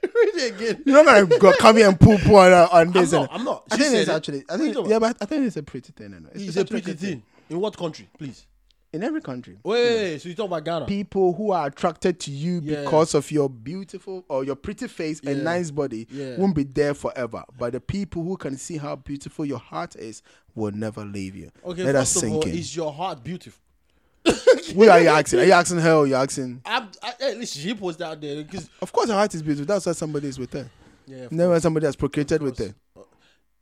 [0.04, 0.84] Read it again.
[0.86, 3.12] You're not gonna go, come here and poo poo on, uh, on this.
[3.12, 3.30] not.
[3.32, 3.64] I'm not.
[3.72, 4.44] I think it's actually.
[4.50, 6.14] I you think yeah, but I think it's a pretty thing.
[6.14, 6.32] Anyway.
[6.34, 7.24] It's, it's a pretty thing thing.
[7.50, 8.46] In what country, please?
[8.96, 9.58] in every country.
[9.64, 10.22] Wait, wait, wait.
[10.22, 10.86] So you talk about Ghana?
[10.86, 12.84] People who are attracted to you Yeah.
[12.84, 16.38] because of your beautiful or your pretty face and nice body Yeah.
[16.38, 17.44] won't be there forever.
[17.60, 20.22] But the people who can see how beautiful your heart is
[20.56, 21.52] will never leave you.
[21.66, 22.60] Okay, Let us first of all, sink in.
[22.60, 23.62] is your heart beautiful?
[24.74, 25.40] What are you asking?
[25.40, 26.62] Are you asking her or you asking?
[26.66, 29.66] I'm, I, hey, listen, she posted out there because Of course, her heart is beautiful.
[29.66, 30.70] That's why somebody is with her.
[31.06, 32.70] yeah, Never somebody has procreated with course.
[32.70, 33.02] her.
[33.02, 33.04] Uh,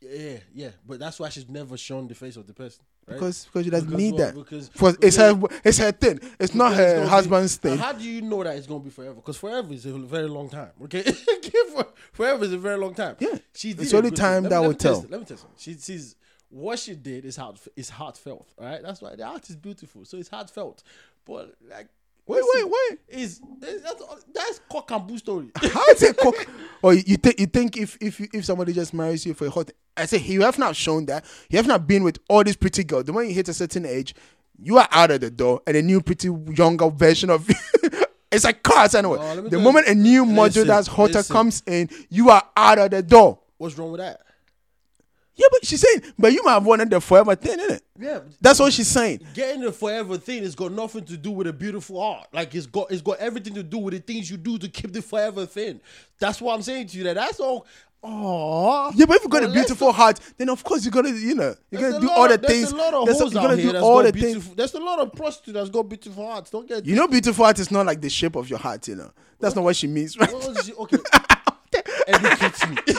[0.02, 3.14] yeah, yeah, but that's why she's never shown the face of the person, right?
[3.16, 4.18] Because because she doesn't Because need what?
[4.20, 4.36] that.
[4.36, 6.20] Because- For, it's her it's her thing.
[6.40, 7.78] It's not Because it's her gonna be- husband's thing.
[7.78, 9.16] How do you know that it's gonna be forever?
[9.16, 10.72] Because forever is a very long time.
[10.84, 11.04] Okay,
[12.14, 13.16] forever is a very long time.
[13.20, 13.38] Yeah.
[13.54, 15.50] she It's only time that will tell Let me tell you something.
[15.58, 16.16] She sees
[16.54, 18.48] what she did is heart is heartfelt.
[18.60, 18.82] right?
[18.82, 20.06] that's why the art is beautiful.
[20.06, 20.84] So it's heartfelt.
[21.26, 21.88] But like,
[22.26, 23.00] Wait, wait, wait.
[23.10, 24.02] Is that's
[24.34, 25.52] that's cock and bull story.
[25.56, 26.48] How is it cook?
[26.82, 29.50] Or oh, you think you think if if if somebody just marries you for a
[29.50, 29.72] hot?
[29.98, 31.26] I say you have not shown that.
[31.50, 33.06] You have not been with all these pretty girls.
[33.06, 34.16] The moment you hit a certain age,
[34.58, 37.56] you are out of the door, and a new pretty younger version of you.
[38.32, 39.18] it's like cars anyway.
[39.20, 41.34] Oh, me the moment a new module listen, that's hotter listen.
[41.34, 43.40] comes in, you are out of the door.
[43.58, 44.22] What's wrong with that?
[45.36, 47.84] Yeah, but she's saying, but you might have wanted the forever thing, isn't it?
[48.00, 49.22] Yeah, That's what she's saying.
[49.34, 52.28] getting the forever thing has got nothing to do with a beautiful heart.
[52.32, 54.94] Like it's got it's got everything to do with the things you do to keep
[54.94, 55.80] the forever thing.
[56.20, 57.04] That's what I'm saying to you.
[57.06, 57.66] That that's all.
[58.06, 61.36] Oh, Yeah, but if you got a beautiful heart, then of course you gotta, you
[61.36, 62.70] know, you gotta do all the things.
[62.70, 64.50] There's a lot of hoes out here that's all got the things.
[64.56, 66.52] There's a lot of prostitutes that's got beautiful hearts.
[66.52, 68.96] Don't get You know, beautiful heart is not like the shape of your heart, you
[68.96, 69.10] know.
[69.40, 70.32] That's not what she means, right?
[70.34, 70.98] What she- okay.
[72.08, 72.94] Educate me.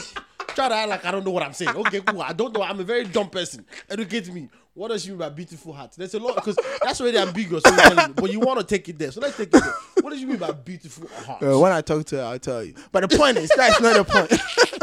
[0.55, 1.75] Try to act like I don't know what I'm saying.
[1.77, 2.23] Okay, cool.
[2.23, 2.62] I don't know.
[2.62, 3.64] I'm a very dumb person.
[3.90, 4.49] Educate me.
[4.75, 5.93] What does she mean by beautiful heart?
[5.97, 7.62] There's a lot because that's already ambiguous.
[7.64, 9.12] So me, but you want to take it there.
[9.12, 9.73] So let's take it there.
[10.01, 11.43] What does you mean by beautiful heart?
[11.43, 12.75] Uh, when I talk to her, I'll tell you.
[12.90, 14.33] But the point is, that's not the point.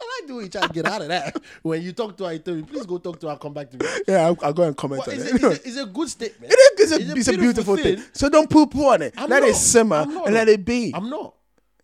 [0.00, 1.40] I like the way you try to get out of that.
[1.62, 3.70] When you talk to her, you tell me, please go talk to her, come back
[3.70, 3.86] to me.
[4.08, 5.42] yeah, I'll, I'll go and comment Well, on it's, it.
[5.42, 6.52] a, it's, a, it's a good statement.
[6.52, 8.02] It is it's a, it's a beautiful thing.
[8.12, 9.14] So don't poo poo on it.
[9.16, 9.50] I'm let not.
[9.50, 10.90] it simmer and let it be.
[10.94, 11.34] I'm not.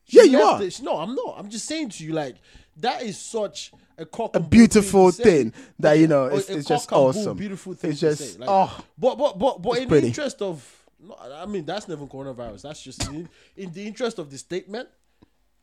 [0.07, 0.61] Yeah, you are.
[0.62, 0.81] it.
[0.83, 1.37] No, I'm not.
[1.38, 2.37] I'm just saying to you, like,
[2.78, 6.88] that is such a cock A beautiful thing, thing that, you know, it's- it's just
[6.88, 7.37] cock and bull awesome.
[7.37, 8.38] Beautiful thing It's to just- say.
[8.38, 8.84] Like, oh.
[8.98, 10.00] but but but but in pretty.
[10.02, 10.87] the interest of,
[11.32, 12.62] I mean, that's never coronavirus.
[12.62, 14.88] That's just in, in the interest of the statement,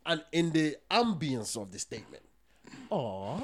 [0.05, 2.23] and in the ambience of the statement.
[2.93, 3.41] Oh,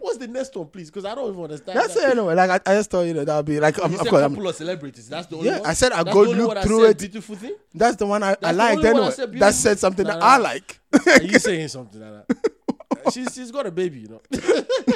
[0.00, 0.90] what's the next one, please?
[0.90, 1.78] Because I don't even understand.
[1.78, 2.08] That's that.
[2.08, 2.34] it anyway.
[2.34, 4.30] Like I, I just thought, you know, that'll be like, I'm, You of said I'm,
[4.32, 5.08] couple of celebrities.
[5.08, 5.70] That's the only Yeah, one?
[5.70, 6.98] I said That's go look through it.
[6.98, 7.54] Beautiful thing.
[7.74, 10.14] that's the one I, I That's the liked one I said That said something Nah,
[10.14, 10.26] that nah.
[10.26, 10.80] I like.
[11.06, 12.52] Are you saying something like that?
[13.12, 14.20] she's she's got a baby, you know.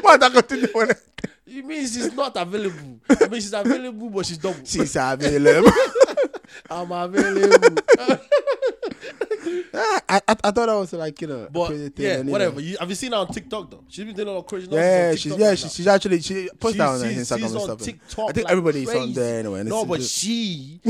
[0.00, 1.30] what that got to do with it?
[1.46, 2.98] It means she's not available.
[3.10, 4.64] I mean, she's available, but she's double.
[4.64, 5.70] She's available.
[6.70, 7.82] I'm available.
[9.74, 12.04] I, I, I thought that was like, you know, but crazy thing.
[12.04, 12.60] yeah, you whatever.
[12.60, 13.84] You, have you seen her on TikTok though?
[13.88, 14.68] She's been doing a lot of crazy.
[14.70, 17.62] Yeah, she's yeah, right she, she's actually she posted that on She's- Instagram she's and
[17.62, 17.78] stuff.
[17.80, 18.30] TikTok.
[18.30, 19.62] I think like everybody's on there anyway.
[19.64, 20.80] No, but just- she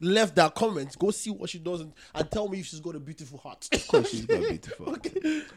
[0.00, 0.96] left that comment.
[0.98, 3.68] Go see what she does and, and tell me if she's got a beautiful heart.
[3.72, 4.96] Of course, she's got beautiful.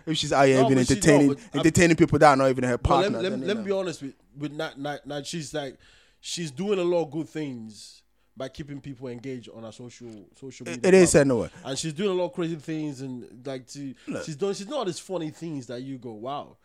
[0.05, 2.35] If she's ah, out here No, even but she- no, entertaining, entertaining people that are
[2.35, 3.09] not even her partner.
[3.09, 5.25] let, let, then, let me be honest with with Nat, Nat, Nat.
[5.25, 5.77] She's like,
[6.19, 8.03] she's doing a lot of good things
[8.37, 10.07] by keeping people engaged on her social
[10.39, 10.81] social media.
[10.87, 11.49] it is anyway.
[11.63, 13.93] and she's doing a lot of crazy things and like to
[14.25, 16.57] she's doing she's doing all these funny things that you go wow.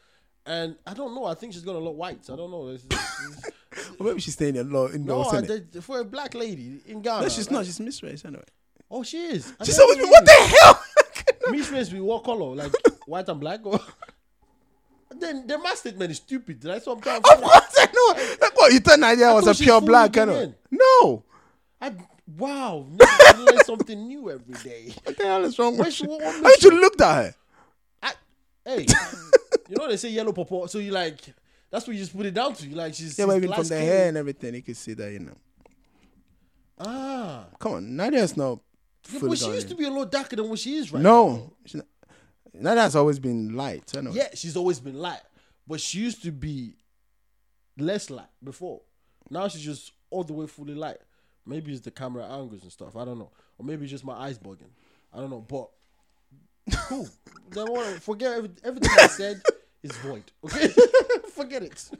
[0.46, 1.26] And I don't know.
[1.26, 2.30] I think she's got a lot of whites.
[2.30, 2.70] I don't know.
[2.70, 3.50] It's- it's-
[4.00, 5.22] Or maybe she's staying a lot in no.
[5.22, 7.22] I did- for a black lady in Ghana.
[7.22, 7.66] no, she's like- not.
[7.66, 8.42] She's Miss Race anyway.
[8.90, 9.52] Oh, she is.
[9.60, 10.08] I She's always been.
[10.08, 10.82] What the hell?
[11.52, 12.56] Miss Race with what color?
[12.56, 12.72] Like
[13.06, 13.64] white and black?
[13.64, 13.78] Or
[15.18, 16.60] then then my statement is stupid.
[16.60, 18.36] That's what I'm trying to Of course I know.
[18.40, 18.72] Like what?
[18.72, 20.28] You thought Nadia was a pure black Ghanaian.
[20.36, 20.54] anyway?
[20.70, 21.22] No.
[21.80, 21.92] I,
[22.36, 24.94] wow, I learn something new every day.
[25.04, 26.18] What the hell is wrong with Where's- you?
[26.22, 27.34] How makes you looked at her?
[28.02, 28.12] I,
[28.64, 28.86] hey,
[29.68, 31.20] you know they say yellow papa, so you like
[31.70, 32.66] that's what you just put it down to.
[32.66, 35.10] You like she's Yeah, but even from the hair and everything, you can see that.
[35.12, 35.36] You know.
[36.78, 38.58] Ah, Come on, Nadia's not.
[39.12, 41.10] yeah, but she used to be a lot darker than what she is right now.
[41.10, 41.86] No, she's not.
[42.54, 43.92] Nadia's always been light.
[43.96, 44.12] I know.
[44.12, 45.20] Yeah, she's always been light,
[45.66, 46.74] but she used to be
[47.78, 48.80] less light before.
[49.30, 50.98] Now she's just all the way fully light.
[51.50, 52.96] Maybe it's the camera angles and stuff.
[52.96, 54.70] I don't know, or maybe it's just my eyes bugging.
[55.12, 55.68] I don't know, but
[56.88, 57.08] cool.
[57.50, 58.00] Then what?
[58.02, 59.42] Forget every, everything I said
[59.82, 60.24] is void.
[60.44, 60.68] Okay,
[61.34, 61.90] forget it.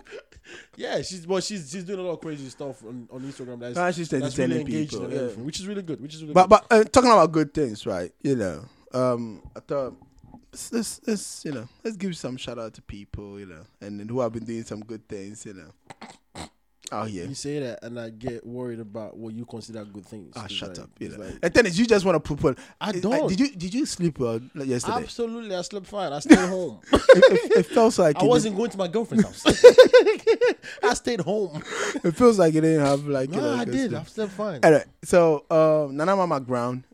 [0.77, 3.59] Yeah, she's but she's she's doing a lot of crazy stuff on, on Instagram.
[3.59, 5.29] That's, Nah, she's that's really engaging people, yeah.
[5.45, 6.01] which is really good.
[6.01, 6.63] Which is really But good.
[6.69, 8.13] but uh, talking about good things, right?
[8.23, 9.95] You know, um, I thought
[10.53, 14.01] let's, let's let's you know let's give some shout out to people, you know, and,
[14.01, 16.45] and who have been doing some good things, you know.
[16.93, 17.25] Oh yeah.
[17.25, 20.33] you say that, and I get worried about what you consider good things.
[20.37, 20.91] Ah, shut like- up.
[20.99, 22.59] You it's like- and then you just want to put.
[22.81, 23.29] I uh, don't.
[23.29, 24.99] Did you did you sleep well like, yesterday?
[24.99, 26.13] Absolutely, I slept fine.
[26.13, 26.81] I stayed home.
[26.93, 27.03] it,
[27.45, 29.45] it, it feels like I wasn't going to my girlfriend's house.
[30.83, 31.63] I stayed home.
[32.05, 33.31] It feels like you didn't have like.
[33.31, 33.91] you No, know, I did.
[33.91, 34.01] sleep.
[34.01, 34.61] I slept fine.
[34.63, 36.85] Anyway, so um, Nana Ama McBrown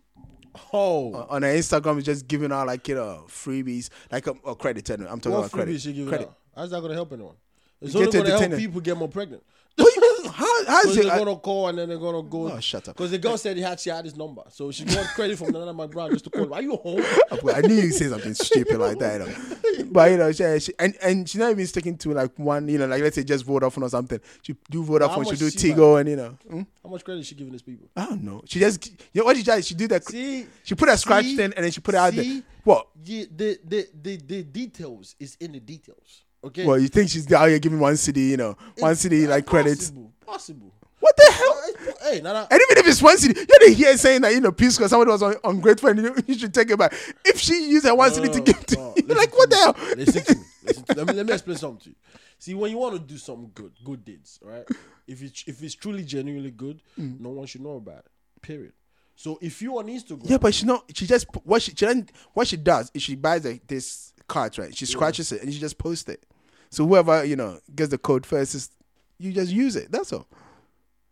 [0.73, 4.55] Oh, on her Instagram is just giving out like you know freebies, like a, oh,
[4.55, 4.89] credit.
[4.91, 5.75] I'm talking what about credit.
[5.77, 6.29] freebie she giving credit.
[6.29, 6.37] out?
[6.55, 7.35] How's that going to help anyone?
[7.81, 9.43] It's You only going to help people get more pregnant.
[9.77, 11.05] What you- how how's it?
[11.05, 12.51] they're I- to call and then they're going to go.
[12.51, 12.97] Oh, shut up.
[12.97, 14.43] Because the girl said he had, she had his number.
[14.51, 16.53] So she got credit from Nana McBrown just to call him.
[16.53, 17.03] Are you home?
[17.55, 19.21] I knew you'd say something stupid like that.
[19.21, 19.85] You know?
[19.93, 22.69] But you know, she, she and and she's not even sticking to like one.
[22.69, 24.19] You know, like let's say just Vodafone or something.
[24.43, 25.31] She do How Vodafone.
[25.31, 26.39] She do she Tigo, and you know.
[26.49, 26.63] hmm?
[26.83, 27.89] How much credit is she giving these people?
[27.95, 28.43] I don't know.
[28.47, 29.67] She just you know what she does?
[29.67, 30.05] She do that.
[30.05, 31.37] See, She put a scratch See?
[31.37, 32.25] thing and then she put it out there.
[32.25, 32.43] See?
[32.65, 32.89] What?
[33.05, 36.23] yeah, the, the, the, the details is in the details.
[36.47, 36.65] Okay?
[36.67, 39.47] Well, you think she's out here giving one cedi, you know, one It's cedi like
[39.47, 39.91] credits?
[39.91, 40.13] Possible.
[40.25, 40.73] Possible.
[41.01, 41.63] What the hell?
[42.11, 42.47] Hey, Nana.
[42.51, 44.91] And even if it's one cedi, you didn't hear saying that you know, peace because
[44.91, 46.95] somebody was un- ungrateful and you, you should take it back.
[47.25, 49.51] If she used her one cedi to No, give to no, you, like to what
[49.51, 49.77] the hell?
[49.97, 50.43] Listen to me.
[50.65, 51.97] Listen to Let me let me explain something to you.
[52.39, 54.65] See, when you want to do something good, good deeds, right?
[55.07, 57.21] If it if it's truly genuinely good, Mm.
[57.21, 58.07] no one should know about it.
[58.43, 58.73] Period.
[59.15, 60.85] So if you on Instagram, Yeah, but she not.
[60.95, 62.05] She just what she, she
[62.35, 64.77] what she does is she buys like this cards, right?
[64.77, 66.26] She scratches it and she just posts it.
[66.71, 68.71] So whoever you know gets the code first, is
[69.19, 69.91] you just use it.
[69.91, 70.27] That's all.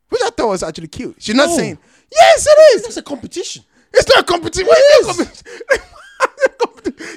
[0.09, 1.17] Which I thought was actually cute.
[1.19, 1.57] She's not No.
[1.57, 1.79] saying
[2.12, 2.83] yes, it is.
[2.83, 3.64] that's a competition.
[3.93, 4.67] It's not a competition.
[4.67, 5.45] What It is it?
[5.45, 5.81] competition?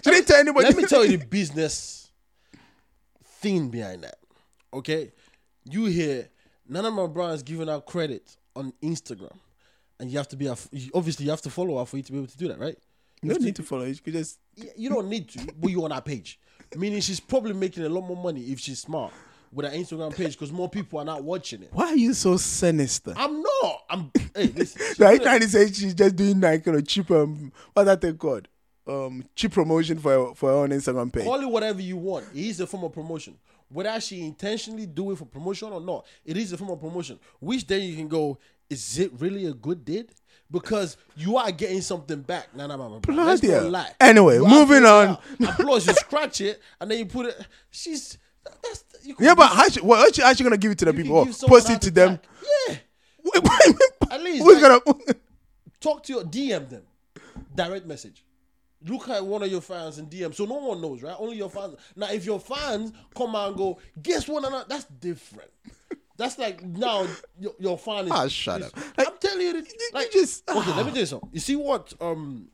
[0.03, 0.65] She didn't tell anybody.
[0.67, 2.09] Let me tell you the business
[3.41, 4.15] thing behind that.
[4.73, 5.11] Okay,
[5.65, 6.29] you hear
[6.67, 9.35] none of my is giving out credit on Instagram,
[9.99, 10.55] and you have to be a,
[10.93, 12.77] obviously you have to follow her for you to be able to do that, right?
[13.21, 13.83] You don't need to follow.
[13.85, 14.39] You could just.
[14.75, 16.39] You don't need to, but you on our page.
[16.75, 19.13] Meaning she's probably making a lot more money if she's smart
[19.51, 21.69] with her Instagram page because more people are not watching it.
[21.71, 23.13] Why are you so sinister?
[23.15, 23.83] I'm not.
[23.89, 24.11] I'm.
[24.35, 24.81] Hey, listen.
[24.99, 28.17] Like trying to say she's just doing like you know cheap um what's that thing
[28.17, 28.47] called
[28.87, 31.23] um cheap promotion for her, for her own Instagram page.
[31.25, 32.25] Call it whatever you want.
[32.33, 33.35] It is a form of promotion.
[33.69, 37.19] Whether she intentionally do it for promotion or not, it is a form of promotion.
[37.39, 38.37] Which then you can go,
[38.69, 40.09] is it really a good deed?
[40.49, 42.55] Because you are getting something back.
[42.55, 42.99] Nah, nah, nah, nah.
[42.99, 43.91] Bloody not lie.
[43.99, 45.17] Anyway, You moving on.
[45.57, 47.37] plus, you scratch it and then you put it.
[47.69, 48.17] She's
[48.63, 50.85] that's you Yeah, but how she, what, how she, how she gonna give it to
[50.85, 51.25] the you people?
[51.25, 52.15] give oh, Post it to them.
[52.15, 52.23] back.
[52.69, 52.75] Yeah.
[54.11, 54.97] At least, who's like- gonna?
[55.81, 56.83] talk to your DM them,
[57.53, 58.23] direct message.
[58.85, 61.15] Look at one of your fans and DM, so no one knows, right?
[61.19, 61.75] Only your fans.
[61.95, 64.43] Now, if your fans come out and go, guess what?
[64.43, 65.49] Nana?" That's different.
[66.17, 67.05] That's like now
[67.39, 68.11] your, your fan is.
[68.11, 68.75] Ah, shut up.
[68.97, 70.57] Like, I'm telling you, that- you like just- okay.
[70.59, 70.83] Let ah.
[70.83, 71.29] me tell you something.
[71.31, 72.49] You see what um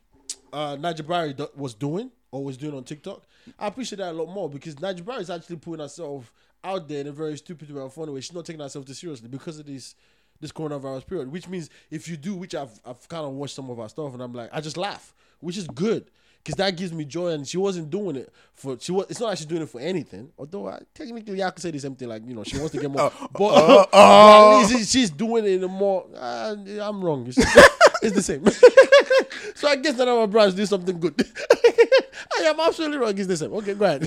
[0.52, 3.24] uh Nadia Buari do- was doing or was doing on TikTok?
[3.58, 6.32] I appreciate that a lot more because Nadia Buari is actually putting herself
[6.64, 8.22] out there in a very stupid way and funny way.
[8.22, 9.96] She's not taking herself too seriously because of this
[10.42, 11.32] this coronavirus period.
[11.32, 14.14] Which means if you do, which I've I've kind of watched some of her stuff
[14.14, 16.12] and I'm like, I just laugh, which is good.
[16.46, 18.78] Cause that gives me joy, and she wasn't doing it for.
[18.78, 19.06] She was.
[19.10, 20.30] It's not like she's doing it for anything.
[20.38, 22.10] Although I, technically, I could say the same thing.
[22.10, 23.14] Like you know, she wants to get more.
[23.32, 26.06] but, uh, but at least she's doing it in a more.
[26.14, 27.26] Uh, I'm wrong.
[27.28, 27.38] It's,
[28.04, 28.46] it's the same.
[29.56, 31.16] so I guess that my brothers do something good.
[32.38, 33.18] I am absolutely wrong.
[33.18, 33.54] It's the same.
[33.54, 34.04] Okay, go ahead.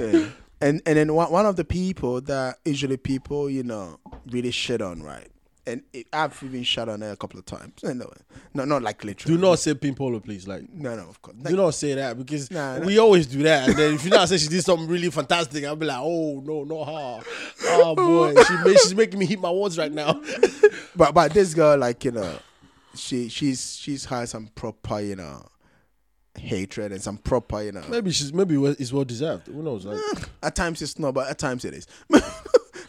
[0.60, 4.82] and and then one, one of the people that usually people you know really shit
[4.82, 5.28] on, right?
[5.68, 7.72] And it, I've even shut on her a couple of times.
[7.82, 8.08] No,
[8.54, 9.36] no, not like literally.
[9.36, 10.46] Do not say Pimpolo, please.
[10.46, 11.36] Like, No, no, of course.
[11.36, 13.68] do not say that because Nah, we always do that.
[13.70, 16.40] And then if you not say she did something really fantastic, I'll be like, oh
[16.44, 17.30] no, not her.
[17.64, 20.20] Oh boy, she made, she's making me hit my words right now.
[20.94, 22.38] But but this girl, like you know,
[22.94, 25.44] she she's she's had some proper you know
[26.38, 27.82] hatred and some proper you know.
[27.88, 29.46] maybe she's maybe it's well deserved.
[29.48, 29.84] Who knows?
[29.84, 29.98] Like,
[30.42, 31.86] At times it's not, but at times it is.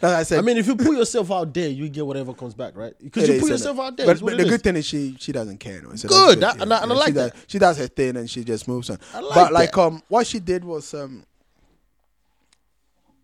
[0.02, 2.76] I said, I mean, if you put yourself out there, you get whatever comes back,
[2.76, 2.94] right?
[3.02, 4.06] Because you put yourself out there.
[4.06, 5.96] But, but the good thing is she she doesn't care anyway.
[5.96, 7.32] So Good, that- and I- and I like she that.
[7.34, 8.98] Does, she does her thing and she just moves on.
[9.14, 9.80] I like but like that.
[9.80, 11.24] um, what she did was um.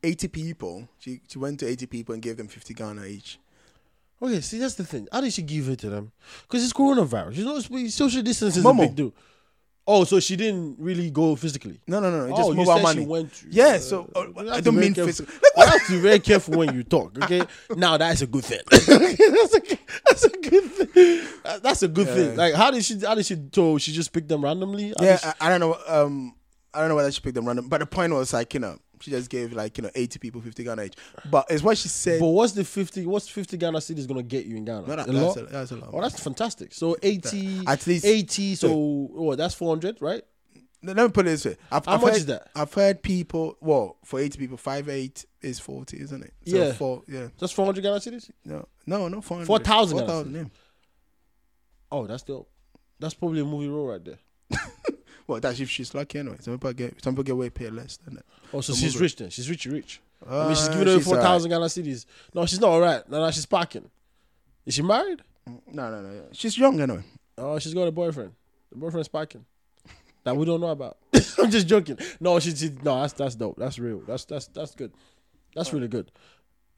[0.03, 0.89] 80 people.
[0.99, 3.39] She she went to 80 people and gave them 50 Ghana each.
[4.21, 5.09] Okay, see that's the thing.
[5.11, 6.13] How did she give it to them?
[6.43, 7.37] Because it's coronavirus.
[7.37, 7.59] You know,
[7.89, 8.85] social distance is Momo.
[8.85, 9.13] a big deal.
[9.87, 11.79] Oh, so she didn't really go physically.
[11.87, 12.33] No, no, no.
[12.33, 13.03] Oh, just you mobile money.
[13.03, 13.65] she went to- yeah.
[13.67, 15.33] uh, So uh, I don't mean very physical.
[15.35, 15.63] careful.
[15.63, 17.23] You have to be very careful when you talk.
[17.25, 17.43] Okay,
[17.77, 18.61] now that's a good thing.
[18.71, 21.27] that's a that's a good thing.
[21.63, 22.37] That's a good thing.
[22.37, 22.99] Like, how did she?
[23.01, 23.37] How did she?
[23.53, 24.95] So she just picked them randomly?
[24.99, 25.77] How Yeah, she- I, I don't know.
[25.87, 26.35] Um,
[26.73, 28.79] I don't know whether she picked them random, but the point was like you know
[29.01, 30.95] she just gave like you know eighty people fifty Ghana each.
[31.31, 32.21] But it's what she said.
[32.21, 33.05] but what's the fifty?
[33.07, 34.87] What's fifty Ghana cedis gonna get you in Ghana?
[34.87, 35.37] No, that- a that's lot.
[35.37, 35.91] a- that's a lot.
[35.93, 36.73] Oh, that's fantastic.
[36.75, 38.55] So eighty, At least- eighty.
[38.55, 40.23] So oh, that's four hundred, right?
[40.83, 41.57] Let me put it this way.
[41.73, 42.49] I've, How I've much heard, is that?
[42.55, 43.57] I've heard people.
[43.63, 46.35] Well, for eighty people, five eight is forty, isn't it?
[46.47, 46.73] So Yeah.
[46.75, 47.29] Four, yeah.
[47.39, 48.31] That's four hundred Ghana cedis.
[48.45, 49.23] No, no, no.
[49.23, 50.35] Four 4,000 Four thousand.
[50.35, 50.45] Yeah.
[51.91, 52.51] Oh, that's dope.
[53.01, 54.19] That's probably a movie role right there.
[55.27, 56.37] Well, that's if she's lucky anyway.
[56.41, 58.25] Some people get some people get way paid less than that.
[58.53, 59.31] Oh, so she's rich then.
[59.31, 60.01] She's rich, rich.
[60.29, 62.07] I mean, she's Uh, giving away four thousand thousand Ghana cedis.
[62.35, 63.09] No, she's not all right.
[63.09, 63.89] No, no, she's packing.
[64.67, 65.23] Is she married?
[65.47, 66.13] No, no, no.
[66.15, 66.21] yeah.
[66.33, 67.03] She's young anyway.
[67.37, 68.33] Oh, she's got a boyfriend.
[68.71, 69.45] The boyfriend's packing.
[70.25, 70.97] That we don't know about.
[71.39, 71.99] I'm just joking.
[72.21, 73.57] No, she, she no, that's that's dope.
[73.59, 74.01] That's real.
[74.07, 74.93] That's that's that's good.
[75.55, 76.11] That's really good.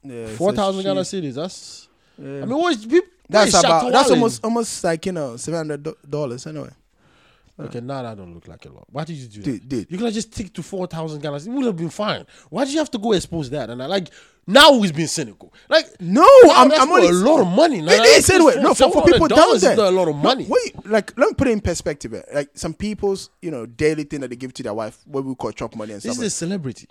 [0.03, 1.35] Yeah, Four thousand Ghana cedis.
[1.35, 1.87] That's.
[2.17, 2.41] yeah.
[2.41, 3.07] I mean, what is people?
[3.29, 3.91] that's about.
[3.91, 6.71] That's almost almost like you know seven hundred dollars anyway.
[7.59, 8.85] Okay, now that don't look like a lot.
[8.91, 9.45] Why did you do that?
[9.45, 9.87] Dude, dude.
[9.91, 11.37] You could have just stick to four thousand Ghana.
[11.37, 12.25] It would have been fine.
[12.51, 13.69] Why did you have to go expose that?
[13.71, 14.09] And I like
[14.45, 15.51] now he's being cynical.
[15.67, 17.81] Like No, I'm, I'm only a lot of money.
[17.81, 18.53] Now, It Like, is anyway.
[18.61, 20.45] No, for, for people down $700 not a lot of No, money.
[20.47, 22.13] wait, like let me put it in perspective.
[22.13, 22.21] eh.
[22.31, 25.33] Like some people's, you know, daily thing that they give to their wife, what we
[25.33, 26.23] call chop money and This stuff.
[26.25, 26.87] is a celebrity.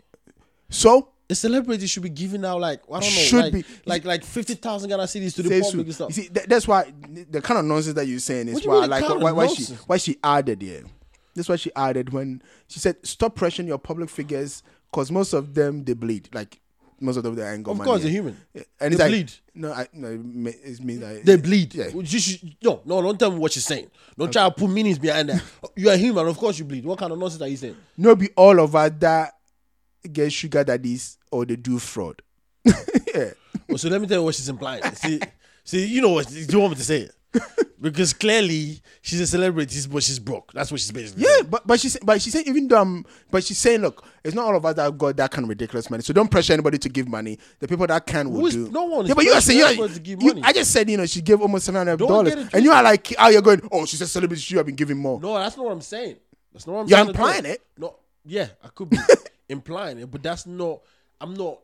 [0.68, 3.64] So A celebrity should be giving out like I don't know, Should like, be.
[3.84, 6.06] like like fifty thousand Ghana cedis to the public so.
[6.06, 6.16] and.
[6.16, 6.92] You see, that, that's why
[7.30, 9.46] the kind of nonsense that you're saying is What do you why, like, why, why
[9.48, 10.84] she why she added here.
[11.34, 15.52] That's why she added when she said, "Stop pressuring your public figures, because most of
[15.54, 16.28] them they bleed.
[16.32, 16.60] Like
[17.00, 18.36] most of them they ain't got of course, they're human.
[18.54, 18.62] Yeah.
[18.78, 19.32] They and it's like, bleed.
[19.54, 21.74] No, I, no, it means like They bleed.
[21.74, 22.02] Yeah.
[22.04, 23.90] Should- no, no, don't tell me what she's saying.
[24.16, 25.42] Don't try to put meanings behind that.
[25.76, 26.84] You are human, of course you bleed.
[26.84, 27.76] What kind of nonsense are you saying?
[27.98, 29.35] no be all of us that
[30.08, 32.22] get sugar daddies or they do fraud.
[32.64, 33.30] yeah.
[33.68, 34.82] Well, so let me tell you what she's implying.
[34.94, 35.20] See,
[35.64, 36.28] see, you know what?
[36.28, 37.12] Do you want me to say it?
[37.78, 40.50] Because clearly she's a celebrity, but she's broke.
[40.54, 41.24] That's what she's basically.
[41.24, 41.46] Yeah, saying.
[41.50, 44.46] but but she's but she's saying even though I'm, but she's saying look, it's not
[44.46, 46.02] all of us that got that kind of ridiculous money.
[46.02, 47.38] So don't pressure anybody to give money.
[47.60, 48.70] The people that can will Who is- do.
[48.70, 50.42] no one yeah, but you are saying you, everybody to give you- money.
[50.42, 53.14] I just said you know she gave almost seven hundred dollars, and you are like,
[53.18, 54.40] oh, you're going, oh, she's a celebrity.
[54.40, 55.20] She have been giving more.
[55.20, 56.16] No, that's not what I'm saying.
[56.54, 57.62] That's not what I'm You're implying it.
[57.76, 58.96] No, yeah, I could be
[59.48, 60.82] implying it, but that's not.
[61.20, 61.60] I'm not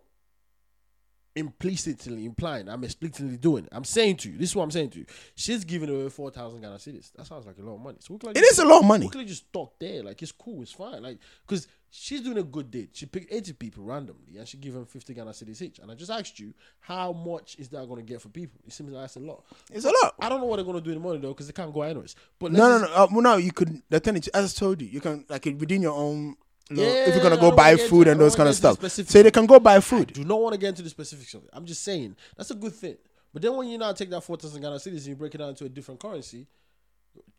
[1.34, 2.68] implicitly implying.
[2.68, 3.70] I'm explicitly doing it.
[3.72, 4.38] I'm saying to you.
[4.38, 5.06] This is what I'm saying to you.
[5.34, 7.12] She's giving away four thousand Ghana cedis.
[7.12, 7.98] That sounds like a lot of money.
[8.00, 9.06] So we like It is a lot of money.
[9.06, 10.02] We could just talk there.
[10.02, 10.62] Like it's cool.
[10.62, 11.02] It's fine.
[11.02, 12.90] Like because she's doing a good date.
[12.92, 15.78] She picked 80 people randomly and she gave them 50 Ghana cedis each.
[15.78, 18.60] And I just asked you, how much is that going to get for people?
[18.66, 19.44] It seems like that's a lot.
[19.70, 20.14] It's a lot.
[20.20, 21.72] I don't know what they're going to do in the morning though because they can't
[21.72, 22.14] go anyways.
[22.38, 22.92] But No, no, no.
[22.92, 23.82] Uh, well, no, you could.
[23.88, 26.36] The thing is, as I told you, you can like within your own.
[26.76, 28.78] You know, if you're gonna I go buy food into- and those kind of stuff,
[28.78, 30.12] the so they can go buy food.
[30.12, 31.50] do not want to get into the specifics of it.
[31.52, 32.96] I'm just saying that's a good thing.
[33.32, 35.38] But then when you now take that four thousand Ghana cedis and you break it
[35.38, 36.46] down into a different currency,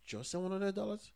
[0.06, 1.12] just seven hundred dollars.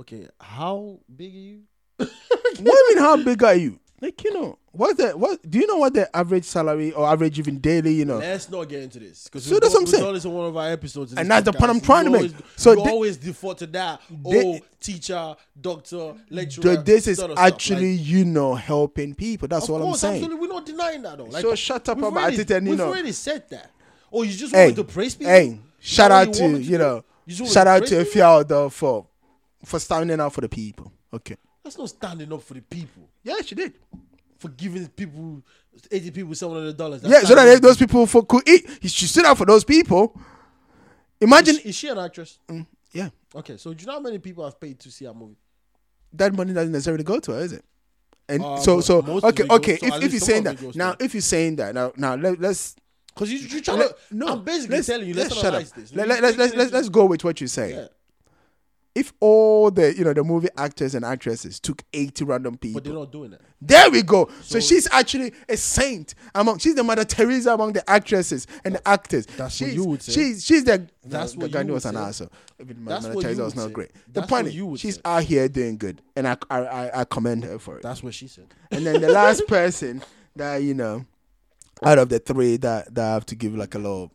[0.00, 1.60] Okay, how big are you?
[1.96, 2.08] what
[2.56, 2.98] do you mean?
[2.98, 3.78] How big are you?
[4.00, 5.48] Like you know, what's the what?
[5.50, 7.94] Do you know what the average salary or average even daily?
[7.94, 10.04] You know, Let's not get into this because So that's what I'm saying.
[10.04, 11.84] done this in one of our episodes, And this that's the point I'm podcast.
[11.84, 12.32] trying to We make.
[12.56, 14.02] So we thi- always default to that.
[14.08, 16.62] Thi- oh, teacher, doctor, lecturer.
[16.76, 17.52] So this is sort of stuff.
[17.52, 19.48] actually Like, you know helping people.
[19.48, 20.22] That's of all I'm saying.
[20.22, 21.24] absolutely, we're not denying that though.
[21.24, 23.70] Like, So shut up about already- it and, you we've know- already said that.
[24.12, 25.32] Oh, you just Hey, want me to praise people?
[25.32, 27.96] hey, shout Is that out to you know, You just want shout out praise to
[28.04, 28.12] people?
[28.12, 29.06] Fialdo for
[29.64, 30.92] for standing out for the people.
[31.14, 31.36] Okay.
[31.66, 33.08] That's not standing up for the people.
[33.24, 33.72] Yeah, she did.
[34.38, 35.42] For giving people,
[35.90, 36.76] 80 people $700.
[36.76, 38.68] That's Yeah, so that those people for could eat.
[38.84, 40.16] She stood up for those people.
[41.20, 42.38] Imagine, Is, is she an actress?
[42.92, 45.34] yeah, Okay, so do you know how many people have paid to see a movie?
[46.12, 47.64] that money doesn't necessarily go to her, is it?
[48.28, 49.76] And Uh, so, so okay, okay.
[49.78, 52.76] so if if you're saying that now, if you're saying that now, now let, let's
[53.08, 54.16] Because you, you're trying let- to.
[54.16, 54.26] no.
[54.28, 55.62] I'm basically let's- telling you, let's, shut up.
[55.64, 55.92] this.
[55.92, 57.74] Let, let, let's let's let's let's go with what you're saying.
[57.76, 57.88] Yeah,
[58.96, 62.84] If all the you know the movie actors and actresses took 80 random people, but
[62.84, 63.42] they're not doing that.
[63.60, 64.26] There we go.
[64.40, 66.58] So, So- she's actually a saint among.
[66.60, 69.26] She's the Mother Teresa among the actresses and the actors.
[69.26, 70.12] That's she's, what you would say.
[70.12, 70.88] She's she's the.
[71.04, 72.08] That's no, what the guy you was would an say.
[72.08, 72.30] asshole.
[72.58, 73.72] Even That's Mother Teresa was not say.
[73.72, 73.90] great.
[73.92, 75.00] The That's point is, she's say.
[75.04, 77.82] out here doing good, and I I I, I commend her for it.
[77.82, 78.46] That's what she said.
[78.70, 80.02] and then the last person
[80.36, 81.04] that you know,
[81.84, 84.10] out of the three that that I have to give like a little.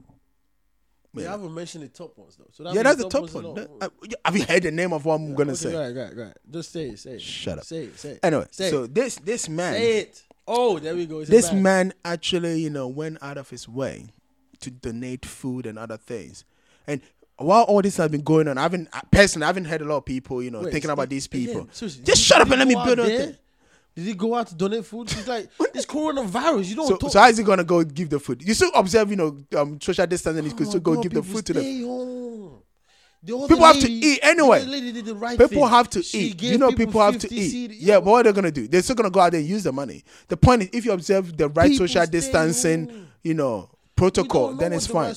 [1.13, 1.31] Yeah.
[1.31, 2.45] haven't mentioned the top ones though.
[2.51, 3.67] So that Yeah, that's the top are one.
[3.81, 3.89] Uh,
[4.23, 5.75] have you heard the name of what I'm gonna Okay, say?
[5.75, 6.37] Right, right, right.
[6.49, 6.99] Just say it.
[6.99, 7.21] Say it.
[7.21, 7.65] Shut up.
[7.65, 7.99] Say it.
[7.99, 8.19] Say it.
[8.23, 8.95] Anyway, say so it.
[8.95, 9.73] this this man.
[9.73, 10.23] say it.
[10.47, 11.19] Oh, there we go.
[11.19, 14.07] It's this man actually, you know, went out of his way
[14.61, 16.45] to donate food and other things.
[16.87, 17.01] And
[17.37, 19.85] while all this has been going on, I haven't I- personally I haven't heard a
[19.85, 21.67] lot of people, you know, Wait, thinking about these people.
[21.71, 23.35] seriously, Just shut up and let me build on there?
[24.03, 25.11] Did he go out to donate food?
[25.11, 26.69] It's like it's coronavirus.
[26.69, 27.11] You don't So, talk.
[27.11, 28.41] so how is he gonna go give the food?
[28.43, 30.43] You still observe, you know, um, social distancing.
[30.43, 31.63] You Come could still go bro, give the food to them.
[33.23, 34.61] The People have to eat anyway.
[34.65, 35.69] the lady did the right People thing.
[35.69, 36.41] have to She eat.
[36.41, 37.49] You know, people have to eat.
[37.51, 37.75] CD.
[37.79, 38.67] Yeah, but what are they're gonna do?
[38.67, 40.03] They're still gonna go out there and use the money.
[40.27, 43.07] The point is, if you observe the right People social distancing, home.
[43.21, 43.69] you know,
[44.01, 45.13] protocol, then it's fine.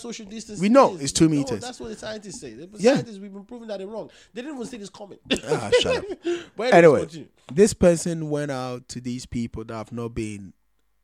[0.61, 1.03] We know is.
[1.03, 1.61] it's two meters.
[1.61, 2.53] that's what the scientists say.
[2.53, 2.97] The Yeah.
[2.97, 4.11] scientists, we've been proving that they're wrong.
[4.35, 5.18] They didn't even see this coming.
[5.49, 6.05] Ah, shut up.
[6.74, 7.28] Anyway, continue.
[7.53, 10.53] this person went out to these people that have not been,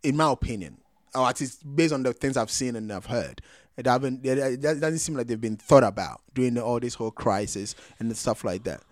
[0.03, 0.78] in my opinion,
[1.14, 3.41] or at least based on the things I've seen and I've heard,
[3.76, 4.26] it haven't.
[4.26, 8.14] It, doesn't seem like they've been thought about during the, all this whole crisis and
[8.14, 8.83] stuff like that.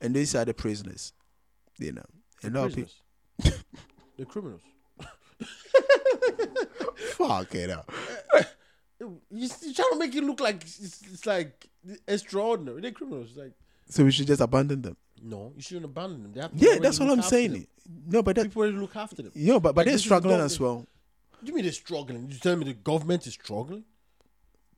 [0.00, 1.12] And these are the prisoners,
[1.78, 2.06] you know.
[2.42, 2.92] And all people,
[4.16, 4.62] the criminals.
[7.10, 7.90] fuck it up.
[8.98, 11.68] You, you're trying to make it look like it's, it's like
[12.06, 12.80] extraordinary.
[12.82, 13.30] They're criminals.
[13.34, 13.52] Like,
[13.88, 14.96] So we should just abandon them.
[15.22, 16.32] no, you shouldn't abandon them.
[16.32, 17.52] They have Yeah, that's what I'm saying.
[17.52, 17.66] them.
[18.06, 19.32] No, but that, People already look after them.
[19.34, 20.86] Yeah, but but Like, they're struggling as well.
[21.42, 22.28] You mean they're struggling?
[22.30, 23.84] You tell me the government is struggling?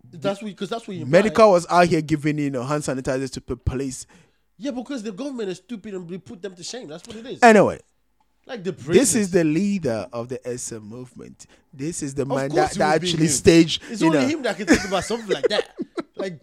[0.04, 3.30] That's what because that's what you Medical was out here giving you know hand sanitizers
[3.32, 4.06] to the police.
[4.58, 6.88] Yeah, because the government is stupid and we put them to shame.
[6.88, 7.42] That's what it is.
[7.42, 7.80] Anyway,
[8.46, 11.46] like the this is the leader of the SM movement.
[11.72, 13.82] This is the man that, that actually staged.
[13.88, 15.70] It's only know, him that can think about something like that.
[16.16, 16.40] Like,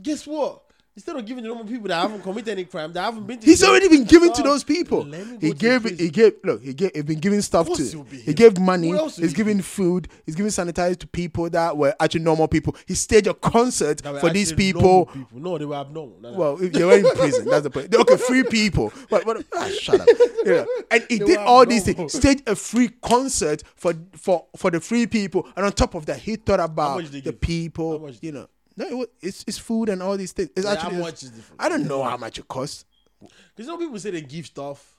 [0.00, 0.62] guess what?
[0.96, 3.46] Instead of giving the normal people that haven't committed any crime, that haven't been to
[3.46, 5.04] He's jail, already been given to those people.
[5.04, 7.72] let me go He gave he gave look, he gave he been giving stuff to
[7.74, 11.48] course it will be he gave money, he's giving food, he's giving sanitizer to people
[11.50, 12.74] that were actually normal people.
[12.86, 15.06] He staged a concert for these people.
[15.06, 15.38] people.
[15.38, 16.18] No, they were abnormal.
[16.20, 16.38] No, no.
[16.38, 17.44] Well, they were in prison.
[17.46, 17.94] That's the point.
[17.94, 18.92] Okay, free people.
[19.08, 20.08] But, but ah, shut up.
[20.44, 20.64] Yeah.
[20.90, 22.12] And he They did all these things.
[22.12, 26.18] Staged a free concert for for for the free people, and on top of that,
[26.18, 27.40] he thought about the give?
[27.40, 28.10] People.
[28.20, 30.50] You know, no, it, it's it's food and all these things.
[30.56, 31.60] It's Yeah, actually how much is different?
[31.60, 32.84] I don't know how much it costs.
[33.20, 34.96] Because some people say they give stuff.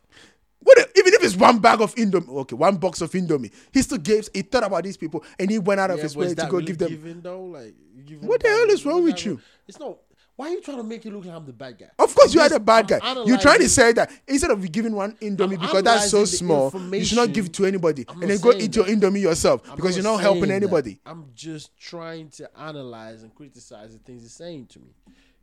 [0.64, 3.82] What if, even if it's one bag of Indomie, okay, one box of Indomie, he
[3.82, 4.30] still gave.
[4.32, 6.66] He thought about these people, and he went out of his way to go really
[6.68, 6.90] give them.
[6.90, 7.46] giving though?
[7.46, 7.74] Like,
[8.06, 9.40] give What the hell is wrong with you?
[9.68, 9.98] It's not.
[10.42, 11.92] Why are you trying to make it look like I'm the bad guy?
[12.00, 13.00] Of course, you are the bad guy.
[13.28, 16.74] You're trying to say that instead of giving one Indomie I'm because that's so small,
[16.92, 19.00] you should not give it to anybody I'm and then go eat your that.
[19.00, 20.56] Indomie yourself I'm because you're not helping that.
[20.56, 21.00] anybody.
[21.06, 24.96] I'm just trying to analyze and criticize the things he's saying to me.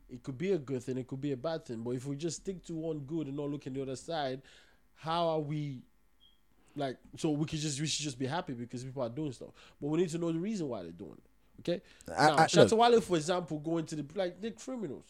[0.09, 1.81] It could be a good thing, it could be a bad thing.
[1.81, 4.41] But if we just stick to one good and not look at the other side,
[4.95, 5.79] how are we
[6.75, 9.51] like so we could just we should just be happy because people are doing stuff.
[9.79, 11.28] But we need to know the reason why they're doing it.
[11.59, 11.81] Okay?
[12.17, 15.05] I- now, I- Shatta Wale, for example, going to the like they're criminals.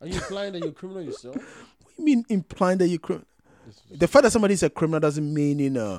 [0.00, 1.36] Are you implying that you're a criminal yourself?
[1.96, 3.26] What do you mean implying that you're criminal?
[3.90, 5.98] the fact that somebody's a criminal doesn't mean you know,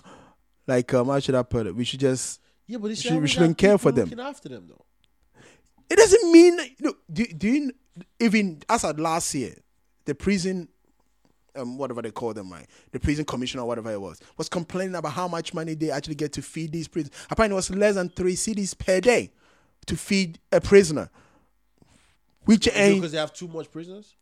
[0.67, 1.75] like um, how should I put it?
[1.75, 2.39] We should just.
[2.67, 4.11] Yeah, but it should- we shouldn't care for them.
[4.19, 4.86] After them though.
[5.89, 6.99] It doesn't mean look.
[7.11, 7.71] Do, do you
[8.19, 9.55] even as at last year,
[10.05, 10.69] the prison.
[11.55, 12.67] Um, whatever they call them, right?
[12.91, 16.13] The prison commissioner, or whatever it was, was complaining about how much money they actually
[16.13, 17.17] get to feed these prisoners.
[17.32, 19.32] Apparently, it was less than three cedis per day
[19.88, 21.09] to feed a prisoner,
[22.45, 24.13] which ain't Because they have too much prisoners.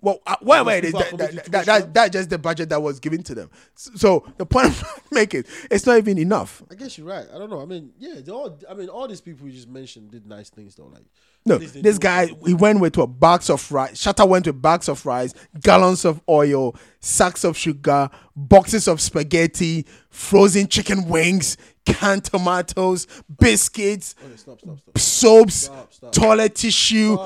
[0.00, 0.84] Well, uh, wait, wait.
[0.84, 1.16] people That, are
[1.50, 3.50] that, that, that, just the budget that was given to them.
[3.76, 5.42] S- So the point I'm making,
[5.72, 6.62] it's not even enough.
[6.70, 7.26] I guess you're right.
[7.34, 7.60] I don't know.
[7.60, 8.56] I mean, yeah, they all.
[8.70, 10.86] I mean, all these people you just mentioned did nice things though.
[10.86, 11.02] Like,
[11.46, 14.00] No, at least they this guy, he went with a box of rice.
[14.00, 19.84] Shatta went with bags of rice, gallons of oil, sacks of sugar, boxes of spaghetti,
[20.10, 21.56] frozen chicken wings,
[21.94, 23.06] canned tomatoes,
[23.38, 24.98] biscuits, oh, Okay, stop, stop, stop.
[24.98, 26.12] soaps, Stop, stop.
[26.12, 27.16] toilet tissue.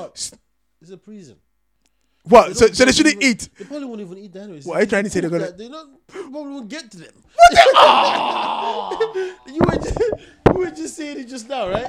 [0.81, 1.35] It's a prison.
[2.25, 2.55] What?
[2.55, 3.49] So, so they shouldn't even- eat.
[3.57, 4.43] They probably won't even eat that.
[4.43, 4.65] Anyways.
[4.65, 6.07] What, are you trying to say they're gonna- They don't.
[6.07, 7.13] Probably won't get to them.
[9.47, 11.87] you were just, you were just saying it just now, right?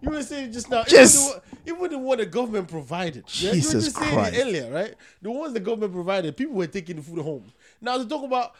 [0.00, 0.84] You were saying it just now.
[0.84, 3.24] Just- Even, the, the one the government provided.
[3.34, 3.42] yeah?
[3.42, 4.34] You were Jesus just saying Christ.
[4.36, 4.94] it earlier, right?
[5.22, 7.52] The ones the government provided, people were taking the food home.
[7.80, 8.54] Now to talk about.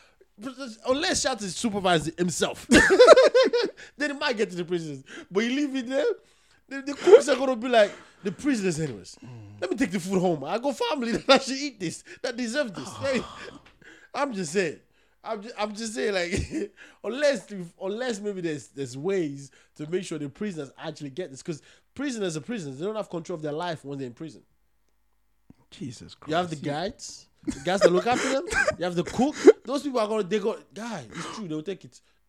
[0.87, 2.67] Unless supervised it himself,
[3.97, 5.05] then he might get to the prisoners.
[5.31, 6.05] But you leave it there,
[6.69, 9.17] the, the cooks are gonna be like the prisoners, anyways.
[9.61, 10.45] Let me take the food home.
[10.45, 12.89] I got family that I should eat this, that deserve this.
[12.89, 13.01] Ah.
[13.03, 13.23] Hey,
[14.15, 14.81] I'm just saying.
[15.23, 16.73] I'm just, I'm just saying, like,
[17.05, 21.63] unless unless maybe there's there's ways to make sure the prisoners actually get this, because
[21.95, 22.79] prisoners are prisoners.
[22.79, 24.43] They don't have control of their life when they're in prison.
[25.71, 26.31] Jesus Christ.
[26.31, 28.45] You have the guides, the guys that look after them.
[28.79, 29.35] You have the cook.
[29.65, 31.05] Those people are gonna they go, guy.
[31.11, 31.49] It's true.
[31.49, 32.01] They'll take it.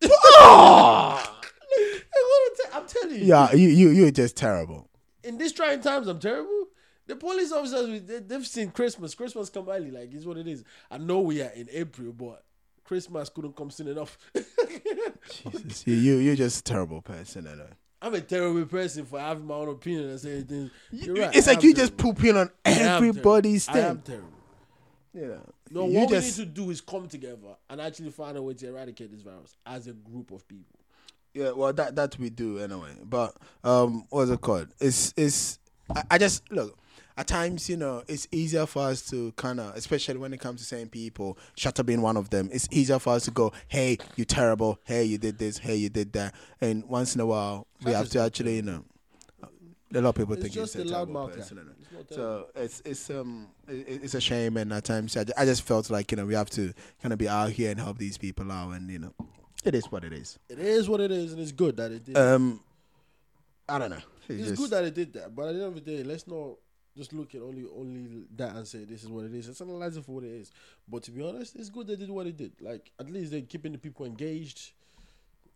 [2.56, 3.24] Ta- I'm telling you.
[3.26, 4.88] Yeah, you, you, you're just terrible.
[5.24, 6.66] in these trying times, I'm terrible.
[7.06, 9.14] The police officers, they, they've seen Christmas.
[9.14, 10.64] Christmas come early, like it's what it is.
[10.90, 12.42] I know we are in April, but
[12.84, 14.16] Christmas couldn't come soon enough.
[14.34, 17.46] Jesus, you, you, you're just a terrible person.
[17.46, 17.68] I know.
[18.02, 20.70] I'm a terrible person for having my own opinion and saying things.
[20.90, 21.34] You're right.
[21.34, 23.86] It's I like you just pooping on everybody's terrible.
[23.86, 24.28] I am terrible.
[25.16, 25.40] Know,
[25.70, 28.42] No, you what just we need to do is come together and actually find a
[28.42, 30.78] way to eradicate this virus as a group of people.
[31.32, 32.92] Yeah, well, that that we do anyway.
[33.04, 34.68] But um, what's it called?
[34.80, 35.58] It's it's.
[35.94, 36.78] I, I just look.
[37.18, 40.60] At times, you know, it's easier for us to kind of, especially when it comes
[40.60, 42.50] to saying people, shut up being one of them.
[42.52, 44.78] It's easier for us to go, "Hey, you terrible.
[44.84, 45.56] Hey, you did this.
[45.56, 48.84] Hey, you did that." And once in a while, we have to actually, you know,
[49.94, 51.74] a lot of people It's think just it's a a terrible loudmouth person.
[52.10, 52.46] You know.
[52.54, 52.76] It's.
[52.76, 56.10] So it's it's um it's a shame, and at times I, I just felt like
[56.12, 56.72] you know we have to
[57.02, 59.12] kind of be out here and help these people out, and you know,
[59.64, 60.38] it is what it is.
[60.48, 62.16] It is what it is, and it's good that it did.
[62.16, 62.60] Um,
[63.68, 64.02] I don't know.
[64.28, 66.26] it's just- good that it did that, but at the end of the day, let's
[66.26, 66.56] not
[66.96, 69.48] just look at only only that and say this is what it is.
[69.48, 70.50] Let's analyze it for what it is.
[70.88, 72.52] But to be honest, it's good they did what it did.
[72.60, 74.72] Like at least they're keeping the people engaged.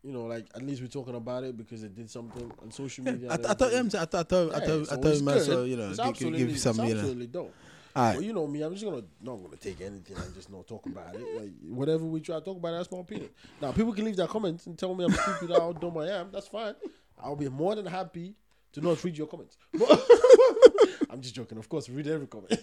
[0.03, 3.05] You know, like at least we're talking about it because they did something on social
[3.05, 3.33] Yeah, media.
[3.33, 5.17] I, th- I thought, yeah, I thought, I thought, I Yeah, thought, so I thought,
[5.17, 7.01] you might as you know, gi- absolutely, give some, you know.
[7.01, 7.55] absolutely dope.
[7.95, 8.15] All right.
[8.17, 10.87] But you know me, I'm just gonna not gonna take anything and just not talk
[10.87, 11.27] about it.
[11.39, 13.29] Like whatever we try to talk about, that's my opinion.
[13.61, 16.31] Now people can leave their comments and tell me I'm stupid, how dumb I am.
[16.33, 16.75] That's fine.
[17.23, 18.35] I'll be more than happy
[18.73, 19.59] to not read your comments.
[19.77, 19.91] But
[21.11, 21.59] I'm just joking.
[21.59, 22.53] Of course, read every comment.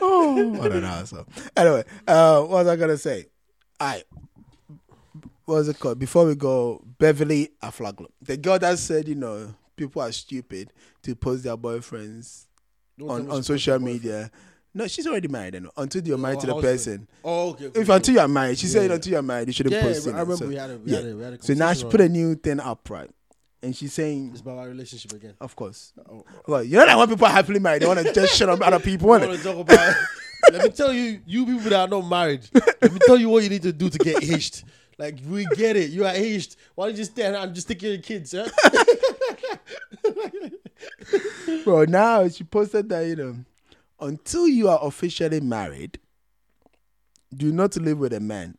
[0.00, 1.04] oh, I don't know.
[1.04, 3.26] So anyway, uh, what was I gonna say?
[3.78, 4.04] All right.
[5.44, 5.98] What was it called?
[5.98, 10.72] Before we go, Beverly Afaglo, the girl that said, you know, people are stupid
[11.02, 12.46] to post their boyfriends
[12.98, 14.30] Don't on, on social media.
[14.74, 15.54] No, she's already married.
[15.54, 16.72] You know, until you're married to the husband.
[16.72, 17.08] person.
[17.24, 17.66] Oh, okay.
[17.66, 17.96] okay, If okay.
[17.96, 20.10] until you're married, she said until you're married, you shouldn't yeah, post it.
[20.10, 20.96] I remember so, we had a we yeah.
[20.98, 23.10] had a, we had a so now she put a new thing up, right?
[23.62, 25.34] And she's saying, It's about our relationship again.
[25.40, 28.12] of course, Oh, well, you know that when people are happily married, they want to
[28.12, 29.08] just shut up other people.
[29.08, 29.94] Want to talk about.
[30.52, 32.48] let me tell you, you people that are not married.
[32.80, 34.64] Let me tell you what you need to do to get hitched.
[34.98, 36.56] Like we get it, you are aged.
[36.74, 38.34] Why don't you stand and just of your kids?
[38.36, 38.48] Huh?
[41.64, 43.36] Bro, now she posted that, you know,
[44.00, 45.98] until you are officially married,
[47.34, 48.56] do not live with a man.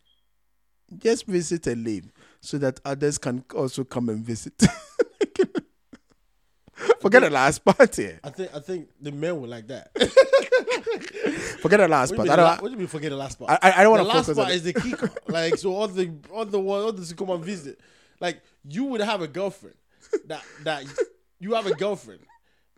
[0.97, 4.53] Just visit and leave so that others can also come and visit.
[7.01, 8.19] Forget the last part here.
[8.23, 9.91] I think I think the men were like that.
[11.61, 12.29] Forget the last part.
[12.29, 13.51] I don't, what do you mean forget the last part?
[13.51, 15.11] I, I, don't want to The last part is the kicker.
[15.27, 17.79] like so, all the all the one others to come and visit.
[18.19, 19.75] Like you would have a girlfriend
[20.25, 20.85] that that
[21.39, 22.21] you have a girlfriend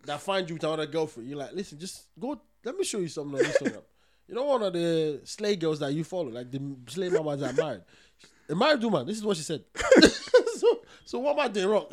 [0.06, 1.30] that finds you with another girlfriend.
[1.30, 2.40] You're like, listen, just go.
[2.64, 3.82] Let me show you something on Instagram.
[4.28, 7.56] You know, one of the slay girls that you follow, like the slay mamas that
[7.56, 7.82] married.
[8.50, 9.06] A married woman.
[9.06, 9.64] This is what she said.
[10.66, 11.88] So, so what am I doing wrong?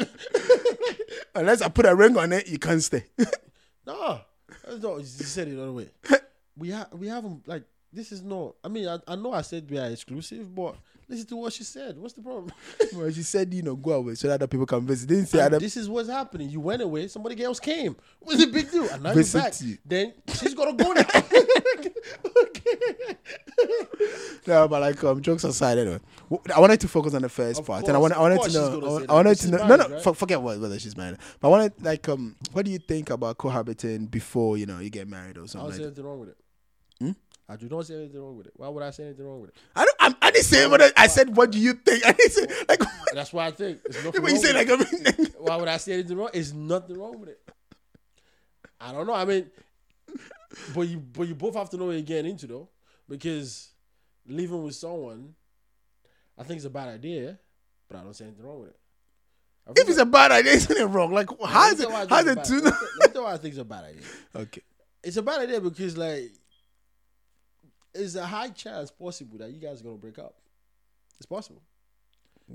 [1.34, 3.06] Unless I put a ring on it, you can't stay.
[3.84, 4.20] No,
[4.80, 4.98] no.
[4.98, 5.88] You said it the other way.
[6.56, 8.54] We have we haven't like this is not.
[8.62, 10.76] I mean, I, I know I said we are exclusive, but
[11.12, 11.96] listen to what she said.
[11.98, 12.50] What's the problem?
[12.94, 15.08] well, she said, you know, go away so that other people can visit.
[15.08, 16.48] Didn't say And other this is what's happening.
[16.50, 17.96] You went away, somebody else came.
[18.20, 18.88] What's the big deal?
[18.88, 19.60] And now Visit you're back.
[19.60, 19.78] you.
[19.84, 21.04] Then she's gonna go now.
[24.44, 26.00] No, but like um, jokes aside, anyway,
[26.52, 28.52] I wanted to focus on the first Of part, and I wanted, I wanted to
[28.52, 29.10] know, I wanted- that.
[29.10, 30.16] I wanted She's to know, no, married, no, right?
[30.16, 33.38] forget what, whether she's married, but I wanted like um, what do you think about
[33.38, 35.70] cohabiting before you know you get married or something?
[35.70, 36.36] don't Like anything wrong with it.
[36.98, 37.10] Hmm?
[37.52, 38.54] I do not see anything wrong with it.
[38.56, 39.56] Why would I say anything wrong with it?
[39.76, 41.36] I don't, I'm, I didn't say what I, I said.
[41.36, 42.04] What do you think?
[42.06, 42.80] I didn't say like.
[42.80, 45.68] What, That's why I think it's nothing but you say like I mean, Why would
[45.68, 46.30] I say anything wrong?
[46.32, 47.40] There's nothing wrong with it.
[48.80, 49.12] I don't know.
[49.14, 49.50] I mean,
[50.74, 52.68] but you but you both have to know what you're getting into though,
[53.08, 53.68] because
[54.26, 55.34] living with someone,
[56.38, 57.38] I think it's a bad idea,
[57.88, 58.76] but I don't see anything wrong with it.
[59.76, 61.12] If it's a bad idea, isn't it wrong?
[61.12, 61.82] Like how is it?
[61.88, 62.58] tell you why I How is it two?
[62.58, 64.02] a bad- let me tell you why I think it's a bad idea.
[64.36, 64.62] okay.
[65.04, 66.32] It's a bad idea because like,
[67.94, 70.34] it's a high chance possible that you guys are gonna break up.
[71.16, 71.62] It's possible.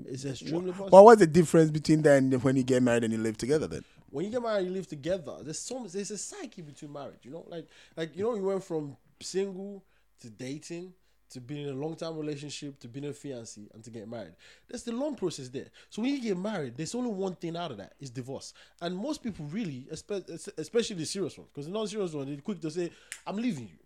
[0.04, 0.90] It's extremely possible.
[0.92, 3.66] Well, what's the difference between that and when you get married and you live together?
[3.66, 5.38] Then when you get married, you live together.
[5.42, 7.20] There's some there's a psyche between marriage.
[7.22, 7.66] You know, like
[7.96, 9.84] like you know, you went from single
[10.20, 10.94] to dating
[11.30, 14.34] to being in a long time relationship to being a fiancé and to get married.
[14.68, 15.66] There's the long process there.
[15.90, 18.54] So when you get married, there's only one thing out of that is divorce.
[18.80, 22.70] And most people really, especially the serious ones, because the non-serious one, they're quick to
[22.70, 22.90] say,
[23.26, 23.78] "I'm leaving you."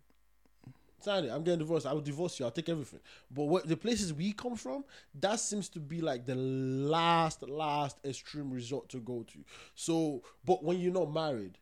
[1.03, 1.31] Sign it.
[1.31, 1.85] I'm getting divorced.
[1.85, 2.45] I will divorce you.
[2.45, 3.01] I'll take everything.
[3.29, 4.85] But what the places we come from,
[5.19, 9.39] that seems to be like the last, last extreme resort to go to.
[9.75, 11.57] So, but when you're not married,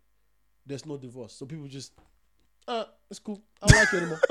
[0.68, 1.34] there's no divorce.
[1.34, 1.94] So people just,
[2.68, 3.42] uh, it's cool.
[3.64, 4.20] I don't like you anymore.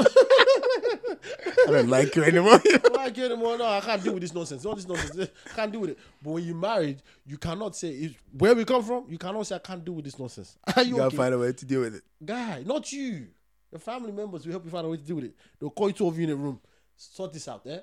[1.69, 2.55] I don't like you anymore.
[2.65, 3.59] I don't like you anymore.
[3.59, 4.65] No, I can't deal with this nonsense.
[4.65, 5.29] All this nonsense.
[5.47, 5.99] I can't deal with it.
[6.23, 9.07] But when you're married, you cannot say if, where we come from.
[9.09, 10.57] You cannot say I can't deal with this nonsense.
[10.77, 12.05] Are you you gotta find a way to deal with it.
[12.25, 13.27] guy, not you.
[13.71, 15.35] Your family members will help you find a way to deal with it.
[15.59, 16.61] They'll call you two of you in a room.
[16.97, 17.79] Sort this out, eh?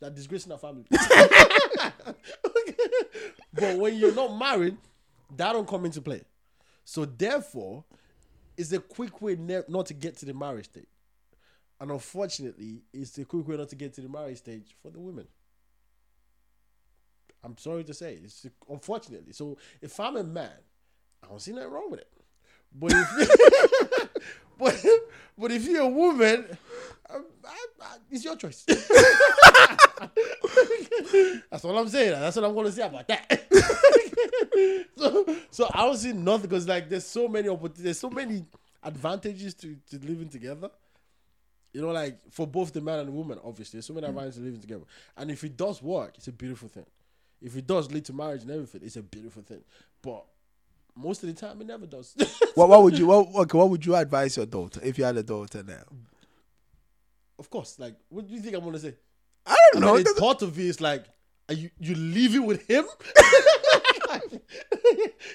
[0.00, 0.84] You're disgracing our family.
[3.52, 4.76] but when you're not married,
[5.36, 6.22] that don't come into play.
[6.84, 7.84] So therefore,
[8.56, 10.86] it's a quick way ne- not to get to the marriage stage.
[11.80, 15.00] And unfortunately, it's a quick way not to get to the marriage stage for the
[15.00, 15.26] women.
[17.42, 19.32] I'm sorry to say, it's unfortunately.
[19.32, 20.50] So if I'm a man,
[21.22, 22.08] I don't see nothing wrong with it.
[22.74, 24.08] But if
[24.58, 24.84] but,
[25.38, 26.46] but if you're a woman,
[27.08, 28.64] um, I, I, it's your choice.
[31.50, 32.12] That's all I'm saying.
[32.12, 33.46] That's what I'm going to say about that.
[34.96, 38.44] so, so I don't see nothing because like there's so many opportunities, there's so many
[38.82, 40.70] advantages to, to living together.
[41.72, 44.36] You know, like for both the man and the woman, obviously, there's so many advantages
[44.36, 44.84] to living together.
[45.16, 46.86] And if it does work, it's a beautiful thing.
[47.40, 49.62] If it does lead to marriage and everything, it's a beautiful thing.
[50.02, 50.24] But
[51.00, 52.14] most of the time, it never does.
[52.54, 55.16] What, what would you what, okay, what would you advise your daughter if you had
[55.16, 55.84] a daughter now?
[57.38, 58.94] of course, like, what do you think I'm gonna say?
[59.46, 59.94] I don't I know.
[59.94, 61.04] mean, the thought of it is like,
[61.48, 62.84] are you you leave it with him?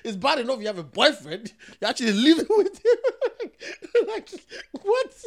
[0.03, 1.51] it's bad enough you have a boyfriend.
[1.81, 4.07] You actually leave it with him.
[4.07, 4.29] like
[4.83, 5.25] what?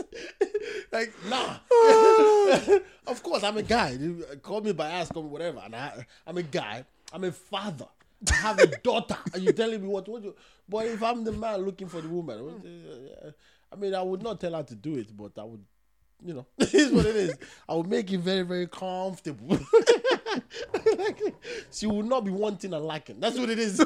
[0.93, 1.57] like nah.
[3.07, 3.91] of course, I'm a guy.
[3.91, 5.61] You uh, Call me by ass, call me whatever.
[5.65, 6.85] And I, I'm a guy.
[7.13, 7.89] I'm a father.
[8.31, 9.17] I have a daughter.
[9.33, 10.09] Are you telling me what?
[10.09, 10.23] What?
[10.23, 10.35] You,
[10.69, 13.33] but if I'm the man looking for the woman,
[13.73, 15.65] I mean, I would not tell her to do it, but I would
[16.25, 17.35] you know, it is what it is.
[17.69, 19.59] I would make it very, very comfortable.
[21.71, 23.21] she will not be wanting and liking.
[23.21, 23.81] That's what it is.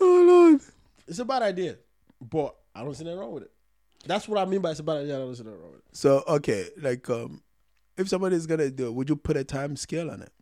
[0.00, 0.60] oh Lord.
[1.08, 1.76] it's a bad idea,
[2.20, 3.50] but I don't see nothing wrong with it.
[4.04, 5.16] That's what I mean by it's a bad idea.
[5.16, 5.96] I don't see nothing wrong with it.
[5.96, 7.42] So okay, like um,
[7.96, 10.32] if somebody's gonna do it, would you put a time scale on it?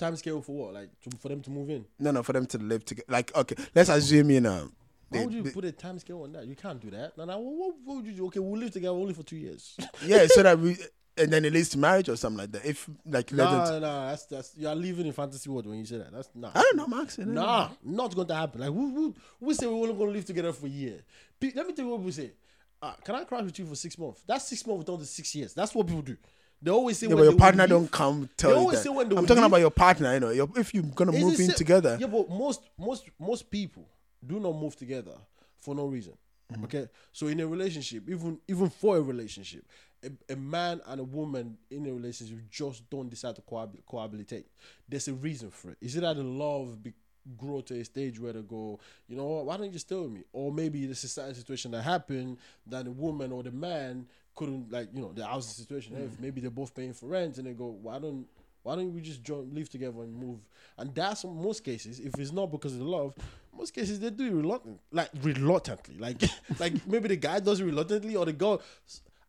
[0.00, 0.74] Time scale for what?
[0.74, 1.84] Like to, for them to move in.
[1.98, 3.06] No, no, for them to live together.
[3.10, 4.70] Like okay, let's assume you know.
[5.10, 6.46] Why they- would you they- put a time scale on that?
[6.46, 7.18] You can't do that.
[7.18, 7.38] No, no.
[7.38, 8.26] What, what, would you do?
[8.28, 9.76] Okay, we'll live together only for two years.
[10.06, 10.78] yeah, so that we
[11.18, 12.64] and then it leads to marriage or something like that.
[12.64, 14.08] If like them nah, to- nah.
[14.08, 16.12] That's that's you are living in fantasy world when you say that.
[16.12, 16.50] That's nah.
[16.54, 17.16] I don't know, Max.
[17.16, 17.42] Don't know.
[17.42, 18.62] Nah, not going to happen.
[18.62, 21.02] Like, we, we, we say we're only going to live together for a year.
[21.42, 22.32] Let me tell you what we say.
[22.80, 24.22] Uh, can I crash with you for six months?
[24.26, 25.52] That's six months down to six years.
[25.52, 26.16] That's what people do.
[26.62, 28.76] They always say Yeah, when your partner don't come tell They you that.
[28.78, 30.12] say when they I'm talking leave- about your partner.
[30.14, 31.96] You know, if you're gonna It's move in same- together.
[32.00, 33.86] Yeah, but most most most people
[34.26, 35.14] do not move together
[35.56, 36.12] for no reason.
[36.52, 36.64] Mm-hmm.
[36.64, 39.64] Okay, so in a relationship, even even for a relationship,
[40.04, 44.44] a, a man and a woman in a relationship just don't decide to cohab- cohabitate.
[44.88, 45.78] There's a reason for it.
[45.80, 46.92] Is it that the love be-
[47.38, 49.44] grow to a stage where they go, you know what?
[49.46, 50.22] Why don't you stay with me?
[50.32, 54.70] Or maybe there's a certain situation that happened that the woman or the man couldn't
[54.72, 55.94] like, you know, the housing situation.
[55.96, 56.06] Mm.
[56.06, 58.26] If maybe they're both paying for rent and they go, why don't
[58.62, 60.38] why don't we just join, live together and move?
[60.76, 61.98] And that's most cases.
[61.98, 63.14] If it's not because of the love,
[63.56, 65.96] most cases they do it reluctant, like reluctantly.
[65.98, 66.22] Like
[66.58, 68.60] like maybe the guy does it reluctantly or the girl,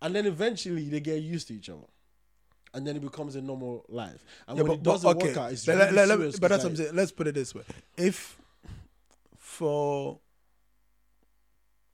[0.01, 1.87] and then eventually they get used to each other,
[2.73, 4.23] and then it becomes a normal life.
[4.47, 6.39] And Yeah, when but, it doesn't okay, work out, it's let- really let- let- serious
[6.39, 6.95] but that's 'cause, what I'm saying.
[6.95, 7.63] Let's put it this way:
[7.97, 8.37] if
[9.37, 10.19] for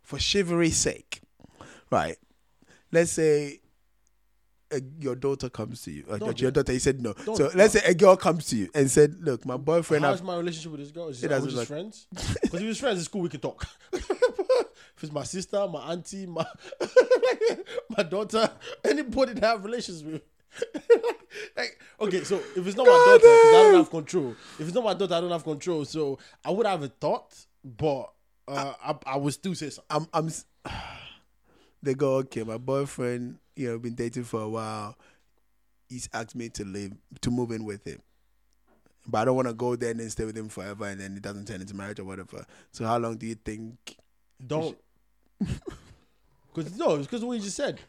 [0.01, 1.21] for chivalry's sake,
[1.91, 2.17] right?
[2.91, 3.59] Let's say
[4.71, 6.03] uh, your daughter comes to you.
[6.03, 7.13] Don't your do daughter, you said no.
[7.13, 10.03] Don't so do let's say a girl comes to you and said, "Look, my boyfriend."
[10.03, 11.07] How's my relationship with this girl?
[11.07, 12.07] Is It are just look- friends?
[12.41, 13.21] Because if it's friends, it's cool.
[13.21, 13.65] We can talk.
[13.93, 16.45] if it's my sister, my auntie, my
[17.97, 18.49] my daughter,
[18.83, 20.21] anybody that I have relations with.
[21.55, 24.35] like okay, so if it's not my daughter, I don't have control.
[24.59, 25.85] If it's not my daughter, I don't have control.
[25.85, 27.33] So I would have a thought,
[27.63, 28.11] but
[28.47, 30.07] uh, I, I would still say something.
[30.13, 30.31] I'm, I'm.
[31.83, 34.97] They go, okay, my boyfriend, you know, been dating for a while.
[35.89, 38.01] He's asked me to live, to move in with him,
[39.07, 41.15] but I don't want to go there and then stay with him forever, and then
[41.15, 42.45] it doesn't turn into marriage or whatever.
[42.71, 43.95] So, how long do you think?
[44.45, 44.77] Don't.
[45.39, 47.79] Because no, it's because what you just said.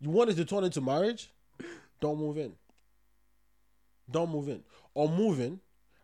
[0.00, 1.30] You wanted to turn into marriage.
[2.00, 2.52] Don't move in.
[4.10, 4.62] Don't move in,
[4.94, 5.60] or move in,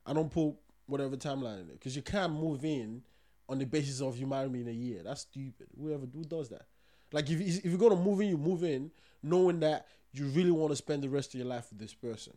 [0.06, 0.54] and don't put
[0.86, 1.74] whatever timeline in it.
[1.74, 3.02] Because you can't move in
[3.48, 5.02] on the basis of you marry me in a year.
[5.04, 5.66] That's stupid.
[5.78, 6.66] Whoever who does that?
[7.12, 8.90] Like if if you're gonna move in, you move in
[9.22, 12.32] knowing that you really want to spend the rest of your life with this person.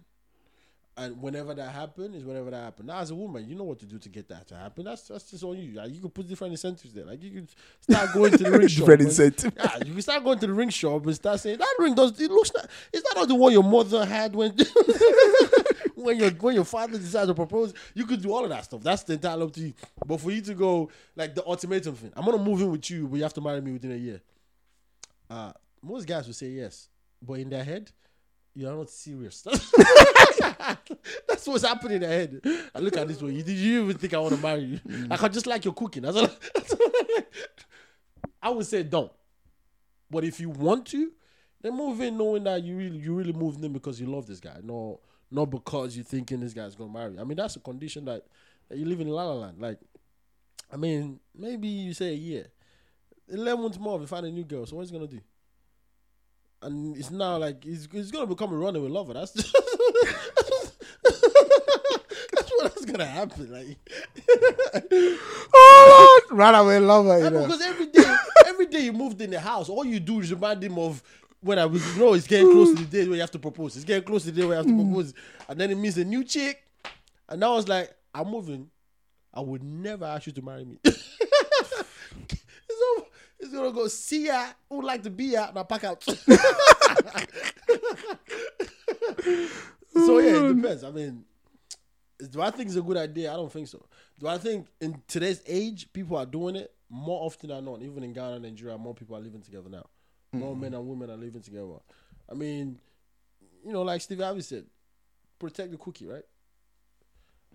[0.96, 2.88] And whenever that happens, is whenever that happens.
[2.88, 4.86] Now, as a woman, you know what to do to get that to happen.
[4.86, 5.74] That's that's just on you.
[5.74, 7.04] Like, you can put different incentives there.
[7.04, 7.48] Like you can
[7.82, 8.82] start going to the ring shop.
[8.82, 9.54] Different incentive.
[9.58, 12.20] Yeah, you can start going to the ring shop and start saying that ring does.
[12.22, 12.68] It looks not.
[12.92, 14.56] Is that not the one your mother had when
[15.96, 17.74] when your when your father decided to propose?
[17.96, 18.84] You could do all of that stuff.
[18.84, 19.74] That's the entire up to you.
[20.06, 23.08] But for you to go like the ultimatum thing, I'm gonna move in with you,
[23.08, 24.22] but you have to marry me within a year.
[25.34, 27.92] Uh, most guys will say yes, but in their head,
[28.54, 29.42] you are not serious.
[31.28, 32.42] That's what's happening in their head.
[32.76, 33.34] I look at this one.
[33.34, 34.80] You, did you even think I want to marry you?
[35.08, 36.04] Like I just like your cooking.
[36.04, 36.30] That's all.
[36.54, 36.92] That's all
[38.44, 39.12] I would say don't.
[40.12, 41.12] But if you want to,
[41.62, 44.40] They move in knowing that you really you really moved in because you love this
[44.42, 45.00] guy, no,
[45.32, 47.14] not because you're thinking this guy's gonna marry.
[47.14, 47.22] you.
[47.22, 48.24] I mean, that's a condition that,
[48.70, 49.60] that you live in La La Land.
[49.60, 49.80] Like,
[50.72, 52.48] I mean, maybe you say a year,
[53.30, 54.66] eleven months more you find a new girl.
[54.66, 55.22] So what's he gonna do?
[56.62, 59.14] And it's now like he's, he's gonna become a runaway lover.
[59.14, 59.54] That's just,
[61.04, 63.52] that's what's gonna happen.
[63.52, 63.78] Like,
[65.54, 66.40] Oh, Lord.
[66.40, 67.20] Run away, lover.
[67.20, 67.44] You know.
[67.44, 68.16] because every day,
[68.48, 71.04] every day you moved in the house, all you do is remind him of
[71.42, 73.40] when I was, you know, it's getting close to the day where you have to
[73.40, 73.76] propose.
[73.76, 74.90] It's getting close to the day where you have to mm.
[74.90, 75.14] propose,
[75.50, 76.64] and then it means a new chick,
[77.28, 78.70] and now it's like I'm moving.
[79.34, 80.78] I would never ask you to marry me.
[83.40, 84.48] it's gonna go see ya.
[84.70, 85.52] Who would like to be ya?
[85.54, 86.04] Now pack out.
[86.04, 86.18] so
[90.20, 90.84] yeah, it depends.
[90.84, 91.26] I mean,
[92.30, 93.32] do I think it's a good idea?
[93.32, 93.86] I don't think so.
[94.20, 97.82] Do I think in today's age people are doing it more often than not?
[97.82, 99.86] Even in Ghana and Nigeria, more people are living together now.
[100.32, 100.62] More mm-hmm.
[100.62, 101.76] men and women are living together.
[102.30, 102.80] I mean,
[103.66, 104.66] you know, like Steve Harvey said,
[105.40, 106.24] protect the cookie, right?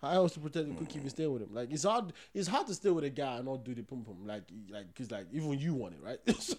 [0.00, 1.10] How else to protect the cookie if you mm.
[1.10, 1.48] stay with him?
[1.52, 2.12] Like it's hard.
[2.32, 4.26] It's hard to stay with a guy and not do the pum pum.
[4.26, 6.18] Like, like, cause like even you want it, right?
[6.40, 6.56] So,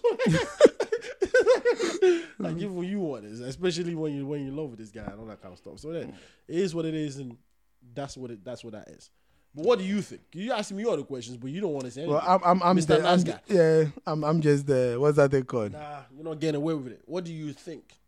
[2.38, 5.20] like even you want it, especially when you when you love with this guy and
[5.20, 5.78] all that kind of stuff.
[5.78, 6.14] So that mm.
[6.48, 7.36] it is what it is, and
[7.94, 8.44] that's what it.
[8.44, 9.10] That's what that is.
[9.54, 10.22] But what do you think?
[10.32, 12.14] You asking me all the questions, but you don't want to say anything.
[12.14, 12.86] Well, I'm, I'm, I'm Mr.
[12.86, 13.40] the, Nice Guy.
[13.48, 15.72] yeah, I'm, I'm just the, what's that thing called?
[15.72, 17.02] nah, you're not getting away with it.
[17.04, 17.98] What do you think?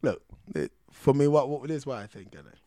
[0.00, 0.22] Look,
[0.54, 2.30] it, for me, what, what this is what I think.
[2.32, 2.61] innit?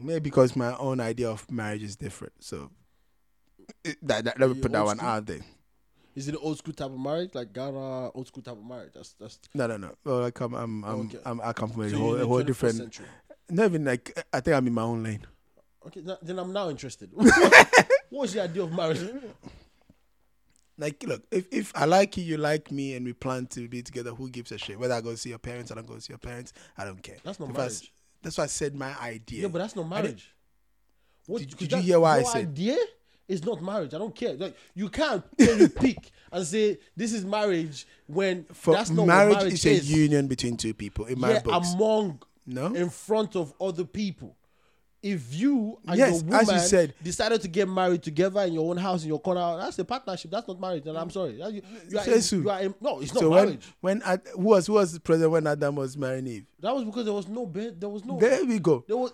[0.00, 2.32] Maybe because my own idea of marriage is different.
[2.40, 2.70] So
[3.84, 5.08] it, that, that, let me put that one school?
[5.08, 5.40] out there.
[6.14, 8.92] Is it an old school type of marriage, like Ghana old school type of marriage?
[8.94, 9.38] That's that's.
[9.54, 9.94] No, no, no.
[10.04, 11.18] Well, I come, I'm, I'm, Okay.
[11.24, 12.76] I'm, I come from a so whole, a whole different.
[12.76, 13.06] Century.
[13.50, 15.26] Not even like I think I'm in my own lane.
[15.86, 17.10] Okay, then I'm now interested.
[18.10, 19.00] What's the idea of marriage?
[20.76, 23.82] Like, look, if if I like you, you like me, and we plan to be
[23.82, 24.78] together, who gives a shit?
[24.78, 27.02] Whether I go see your parents, or I don't go see your parents, I don't
[27.02, 27.16] care.
[27.24, 27.92] That's not If marriage.
[28.22, 29.42] That's why I said my idea.
[29.42, 30.32] Yeah, but that's not marriage.
[31.26, 32.48] What, Did- did you hear what I said?
[32.48, 32.76] idea
[33.28, 33.92] is not marriage.
[33.94, 34.34] I don't care.
[34.34, 39.36] Like you can't cherry pick and say this is marriage when For that's not marriage,
[39.36, 39.90] marriage is is.
[39.90, 41.04] a union between two people.
[41.04, 42.66] In my yeah, books, among no.
[42.74, 44.34] in front of other people.
[45.00, 46.94] If you and Yes, your as you said.
[47.02, 50.30] decided to get married together in your own house in your corner, that's a partnership.
[50.30, 50.86] That's not marriage.
[50.86, 51.36] And I'm sorry.
[51.36, 53.64] That- You, you are, in- you are in- no, it's not so marriage.
[53.80, 56.46] when Ad, who was who was the president when Adam was marrying Eve?
[56.60, 57.80] that was because there was no bed.
[57.80, 58.18] There was no.
[58.18, 58.84] There we go.
[58.88, 59.12] There was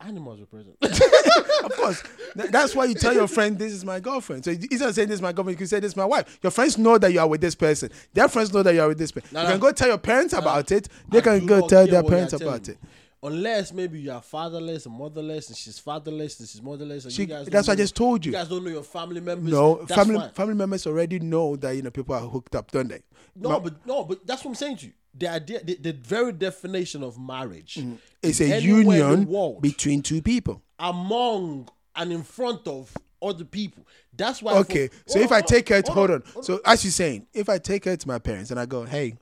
[0.00, 0.76] animals were present.
[0.82, 2.02] of course,
[2.36, 4.44] Th- that's why you tell your friend this is my girlfriend.
[4.44, 6.40] So instead of saying this is my girlfriend, you can say this is my wife.
[6.42, 7.90] Your friends know that you are with this person.
[8.12, 9.28] Their friends know that you are with this person.
[9.32, 9.50] Nah, you nah.
[9.52, 10.88] can go tell your parents about it.
[11.08, 12.78] They I can go tell their parents about it.
[13.24, 17.22] Unless maybe you are fatherless and motherless, and she's fatherless and she's motherless, and She-
[17.22, 17.46] you guys.
[17.46, 18.32] that's what I just told you.
[18.32, 19.50] You guys don't know your family members.
[19.50, 20.30] No, that's family fine.
[20.32, 23.00] family members already know that you know people are hooked up, don't they?
[23.34, 24.92] No, but no, but that's what I'm saying to you.
[25.16, 27.94] The idea, the, the very definition of marriage, mm-hmm.
[28.22, 30.60] it's is a anywhere in the union between two people.
[30.78, 33.86] among and in front of other people.
[34.12, 34.52] That's why.
[34.58, 36.42] Okay, for- so if I on, take her, to, hold hold on.
[36.42, 39.14] So as you're saying, if I take her to my parents and I go, hey,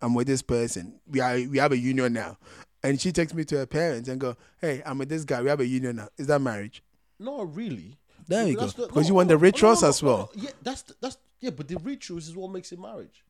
[0.00, 2.36] I'm with this person, we are we have a union now,
[2.86, 5.48] and she takes me to her parents and go, hey, I'm with this guy, we
[5.48, 6.08] have a union now.
[6.16, 6.82] Is that marriage?
[7.18, 7.96] Not really.
[8.28, 8.82] There you That's go.
[8.82, 10.30] not- Because no, you want no, the rituals no, no, as well.
[10.34, 13.24] no, Yeah, that's that's yeah, but the rituals is what makes it marriage.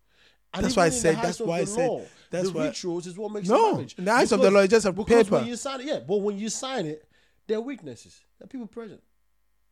[0.54, 2.56] And That's why I in the said- that's why I the said- law, that's the
[2.56, 3.94] why- rituals is what makes it No, marriage.
[3.98, 5.36] in the eyes of the law, it's just a because paper.
[5.36, 7.06] When you sign it, yeah, but when you sign it,
[7.46, 8.20] there are weaknesses.
[8.38, 9.02] There are people present.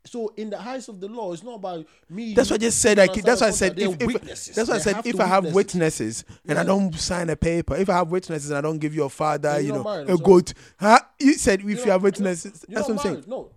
[0.06, 2.34] So in the eyes of the law, it's not about me.
[2.34, 2.98] That's you- what I just said.
[2.98, 3.78] Like, that's why I said.
[3.78, 4.24] If, contract.
[4.24, 4.96] There are if, that's why I said.
[4.96, 8.50] have If I have witnesses and I don't sign a paper, if I have witnesses
[8.50, 10.52] and I don't give your father, Then you know, married, a goat.
[10.78, 11.00] Huh?
[11.18, 12.64] You said if you, You're have witnesses.
[12.68, 13.24] That's what I'm saying.
[13.26, 13.50] No,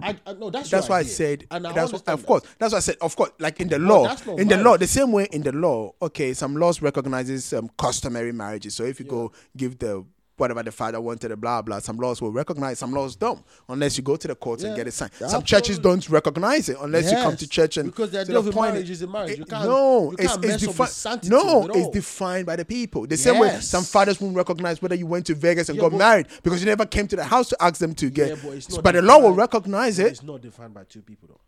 [0.00, 0.50] I, I no.
[0.50, 1.46] That's That's why I said.
[1.50, 2.26] And I that's what, of that.
[2.26, 2.42] course.
[2.58, 2.96] That's why I said.
[3.00, 5.94] Of course, like in the law, in the law, the same way in the law.
[6.02, 8.74] Okay, some laws recognizes um, customary marriages.
[8.74, 10.04] So if you go give the
[10.36, 14.02] whatever the father wanted, blah blah, some laws will recognize, some laws don't, unless you
[14.02, 15.12] go to the courts and get it signed.
[15.20, 18.38] Yeah, Some churches don't recognize it unless you come to church and because the idea
[18.38, 19.32] of a point marriage is a marriage.
[19.32, 21.30] Eh, you it- can't- no, you it's, can't it's defined.
[21.30, 23.06] No, it's defined by the people.
[23.06, 25.92] The same way some fathers won't recognize whether you went to Vegas and Yeah, got
[25.92, 28.30] married because you never came to the house to ask them to get.
[28.30, 30.06] Yeah, but but the law will recognize it.
[30.08, 31.40] It's not defined by two people though.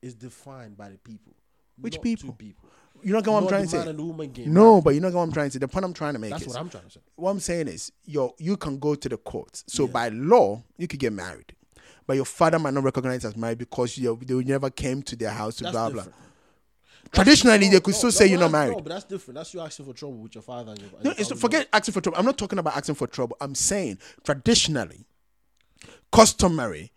[0.00, 1.32] It's defined by the people.
[1.80, 2.30] Which people?
[2.30, 2.68] Two people.
[3.02, 3.88] You know what I'm trying to say?
[3.88, 4.84] and the woman getting No, married.
[4.84, 5.58] but you know what I'm trying to say.
[5.58, 7.00] The point I'm trying to make That's is what I'm trying to say.
[7.16, 9.64] what I'm saying is your you can go to the courts.
[9.66, 11.54] So by law, you could get married.
[12.06, 15.30] But your father might not recognize as married because you they never came to their
[15.30, 16.02] house That's blah blah.
[16.04, 16.18] different.
[17.12, 18.74] Traditionally, No, they could no, still no, say you're not married.
[18.74, 19.36] But that's different.
[19.36, 20.90] That's you asking for trouble with your father and your.
[20.90, 22.18] No, your it's family forget asking for trouble.
[22.18, 23.36] I'm not talking about asking for trouble.
[23.40, 25.04] I'm saying traditionally,
[26.12, 26.90] customary,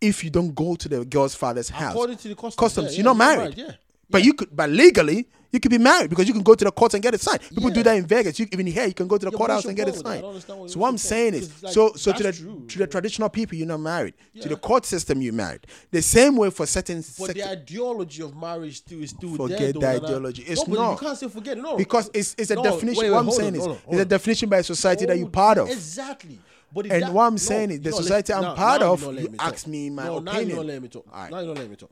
[0.00, 2.96] if you don't go to the girl's father's house, According to the customs, customs, yeah,
[3.02, 3.58] you're not yeah, married.
[3.58, 3.72] Yeah.
[4.12, 6.70] But you could, but legally, you could be married because you can go to the
[6.72, 7.40] court and get it signed.
[7.50, 8.38] People do that in Vegas.
[8.38, 10.04] You, even here, you can go to the Yeah, courthouse and get it point with
[10.06, 10.10] that?
[10.10, 10.60] I signed.
[10.60, 12.64] what- So what I'm saying is, like, so so to the true.
[12.68, 14.14] to the traditional people, you're not married.
[14.40, 15.66] To the court system, you're married.
[15.90, 19.58] The same way for certain But sect- the ideology of marriage still is still Forget
[19.58, 19.72] there.
[19.74, 20.42] the ideology.
[20.42, 20.92] It's no, not.
[20.92, 21.58] You can't say forget.
[21.58, 23.02] No, because it's it's a No, definition.
[23.02, 25.28] wait, what I'm saying on, is, on, it's a definition by society that Oh, you're
[25.28, 25.68] part of.
[25.70, 26.38] Exactly.
[26.74, 29.08] But if And that- what I'm no, saying is the society I'm part of, you
[29.12, 29.52] letting me talk.
[29.52, 31.04] ask me my no, Now you don't let me talk.
[31.12, 31.90] Now you're not letting me talk.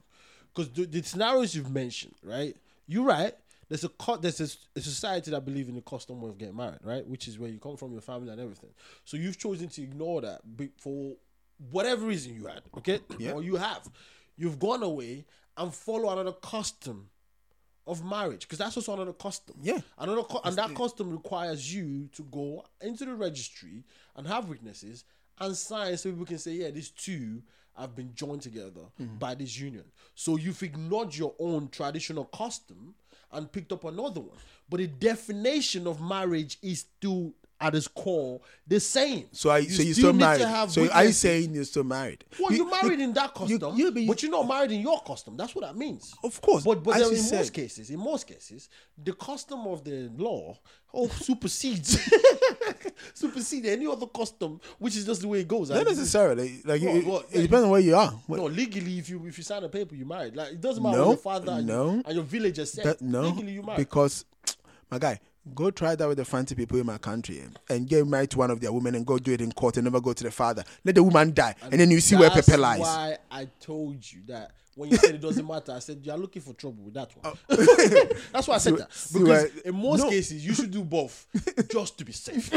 [0.55, 2.57] Because the, the scenarios you've mentioned, right?
[2.86, 3.34] You're right.
[3.68, 6.57] There's a co- there's a, a society that believe in the custom way of getting
[6.57, 7.07] married, right?
[7.07, 8.70] Which is where you come from, your family, and everything.
[9.05, 10.40] So you've chosen to ignore that
[10.78, 11.14] for
[11.70, 13.32] whatever reason you had, okay, Yeah.
[13.32, 13.88] or you have.
[14.36, 15.24] You've gone away
[15.57, 17.11] and follow another custom
[17.86, 19.57] of marriage because that's also another custom.
[19.62, 19.78] Yeah.
[19.98, 23.84] Another cu- and that custom requires you to go into the registry
[24.16, 25.05] and have witnesses
[25.38, 27.42] and sign so people can say, yeah, these two
[27.81, 29.16] have been joined together Mm-hmm.
[29.18, 29.85] by this union.
[30.14, 32.95] So you've ignored your own traditional custom
[33.33, 34.37] and picked up another one.
[34.68, 39.26] But the definition of marriage is still at his core the same.
[39.32, 40.70] So, are, so you're still still married.
[40.70, 42.24] So are you saying you're still married?
[42.38, 44.72] Well, You- you, are married in that custom, you- but you- but you're not married
[44.72, 45.36] in your custom.
[45.36, 46.14] That's what that means.
[46.24, 47.36] Of course, But but you in said.
[47.38, 48.68] most cases, in most cases,
[49.02, 50.58] the custom of the law
[50.94, 51.98] oh supersedes
[53.14, 55.70] supersedes any other custom, which is just the way it goes.
[55.70, 56.61] Not necessarily.
[56.64, 58.12] Like Well, it, well, it depends on where you are.
[58.28, 60.34] no, legally, if you if you sign a paper, you're married.
[60.36, 62.02] Like it doesn't matter No, what your father and, no.
[62.04, 63.00] and your village said.
[63.00, 63.78] No, legally, you married.
[63.78, 64.24] because
[64.90, 65.20] my guy,
[65.55, 68.51] go try that with the fancy people in my country and get married to one
[68.51, 70.64] of their women and go do it in court and never go to the father.
[70.84, 72.80] Let the woman die, and, then you see where Pepe lies.
[72.80, 76.43] why I told you that when you said it doesn't matter, I said you're looking
[76.43, 77.36] for trouble with that one.
[77.51, 78.07] Oh.
[78.32, 80.11] That's why I said that because in most no.
[80.11, 81.26] cases you should do both
[81.70, 82.53] just to be safe.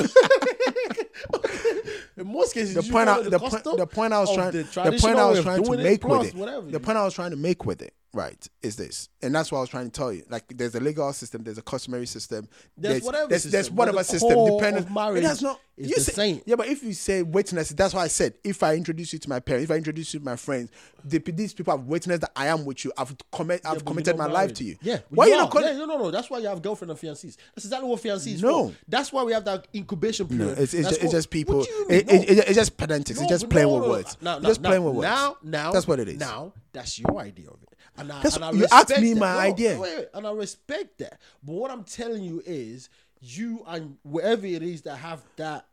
[2.15, 4.97] in most cases, the point, I, the, point, the point I was trying, the the,
[5.01, 7.31] point I was trying to make with it, whatever the you- point I was trying
[7.31, 10.11] to make with it, right, is this, and that's what I was trying to tell
[10.13, 10.23] you.
[10.29, 12.47] Like, there's a legal system, there's a customary system,
[12.77, 14.83] There's whatever there's, there's system, but whatever the system, depending.
[14.83, 15.59] of marriage it has not.
[15.77, 16.41] is you the say, same.
[16.45, 19.29] Yeah, but if you say witness, that's why I said if I introduce you to
[19.29, 20.69] my parents, if I introduce you to my friends,
[21.03, 22.91] the, these people have witnessed that I am with you.
[22.97, 24.77] I've commit, I've but committed my not life to you.
[24.81, 24.99] Yeah.
[25.09, 25.49] Why you not?
[25.51, 26.11] Con- yeah, no, no, no.
[26.11, 27.35] That's why you have girlfriend and fiancés.
[27.55, 28.69] That's exactly what fiancés No.
[28.69, 28.75] for.
[28.87, 30.59] That's why we have that incubation No, period.
[30.59, 31.57] it's, it's, That's just, it's just people.
[31.57, 31.99] What do you mean?
[31.99, 32.13] It, No.
[32.13, 33.15] it, it- it's just pedantics.
[33.17, 34.17] No, it's just playing no, with words.
[34.21, 35.03] It's just playing with words.
[35.05, 36.19] Now, now, That's what it is.
[36.19, 37.69] Now, that's your idea of it.
[37.97, 39.19] And I, That's- and I you asked respect me that.
[39.19, 39.79] my No, idea.
[39.79, 41.19] wait, wait, and I respect that.
[41.43, 42.89] But what I'm telling you is,
[43.21, 45.67] you and wherever it is that have that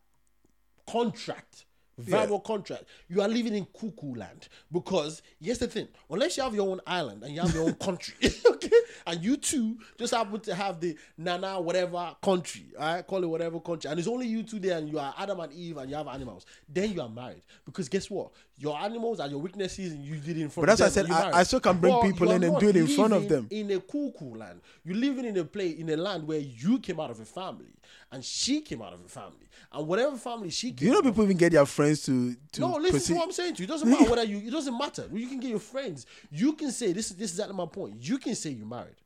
[0.86, 1.64] contract,
[1.98, 4.48] verbal contract, you are living in cuckoo land.
[4.72, 7.74] Because here's the thing: unless you have your own island and you have your own
[7.74, 8.14] country,
[8.50, 8.70] okay,
[9.06, 13.26] and you two just happen to have the Nana whatever country, all right, call it
[13.26, 15.90] whatever country, and it's only you two there, and you are Adam and Eve, and
[15.90, 17.42] you have animals, then you are married.
[17.64, 18.30] Because guess what?
[18.56, 21.06] Your animals are your weaknesses, and you did it in front But that's why I
[21.06, 23.46] said I- I still can bring people in and do it in front of them.
[23.50, 24.60] in a cuckoo land.
[24.84, 27.72] You're living in a place in a land where you came out of a family
[28.12, 29.48] and she came out of a family.
[29.72, 32.60] And whatever family she Do came you know people even get their friends to to
[32.60, 33.12] no, listen proceed?
[33.12, 33.64] to what I'm saying to you.
[33.64, 34.38] It doesn't matter whether you.
[34.38, 35.08] It doesn't matter.
[35.12, 36.06] You can get your friends.
[36.30, 37.96] You can say this is this is exactly my point.
[37.98, 38.96] You can say you're married.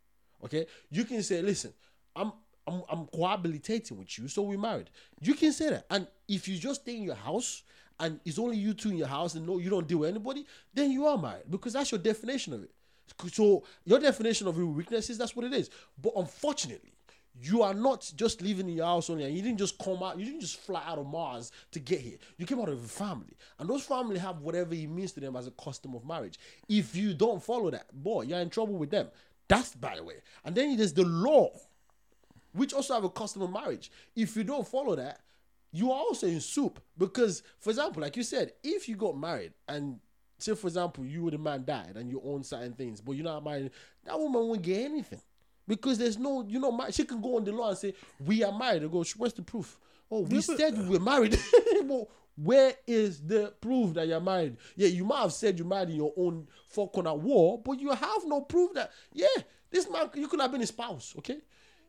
[0.45, 0.67] Okay.
[0.91, 1.73] You can say, listen,
[2.15, 2.33] I'm
[2.67, 4.91] I'm I'm cohabitating with you, so we're married.
[5.21, 5.87] You can say that.
[5.91, 7.63] And if you just stay in your house
[8.01, 10.47] and it's only you two in your house and no, you don't deal with anybody,
[10.73, 12.71] then you are married because that's your definition of it.
[13.33, 15.71] So your definition of your weaknesses, that's what it is.
[16.01, 16.94] But unfortunately,
[17.41, 20.19] you are not just living in your house only, and you didn't just come out,
[20.19, 22.19] you didn't just fly out of Mars to get here.
[22.39, 25.37] You came out of a family, and those family have whatever it means to them
[25.37, 26.39] as a custom of marriage.
[26.69, 29.09] If you don't follow that, boy, you're in trouble with them.
[29.49, 30.23] That's by the way.
[30.45, 31.51] And then there's the law,
[32.53, 33.91] which also have a custom of marriage.
[34.15, 35.21] If you don't follow that,
[35.73, 36.81] you are also in soup.
[36.97, 39.99] Because, for example, like you said, if you got married and
[40.39, 43.25] say, for example, you or the man died and you own certain things, but you're
[43.25, 43.73] not married,
[44.05, 45.21] that woman won't get anything.
[45.67, 48.57] Because there's no, you know, she can go on the law and say, We are
[48.57, 48.83] married.
[48.83, 49.79] They go, Where's the proof?
[50.11, 51.39] Oh, we said we were married.
[51.85, 54.57] well, where is the proof that you're married?
[54.77, 57.91] Yeah, you might have said you're married in your own four corner war, but you
[57.91, 59.27] have no proof that, yeah,
[59.71, 61.39] this man, you could have been his spouse, okay?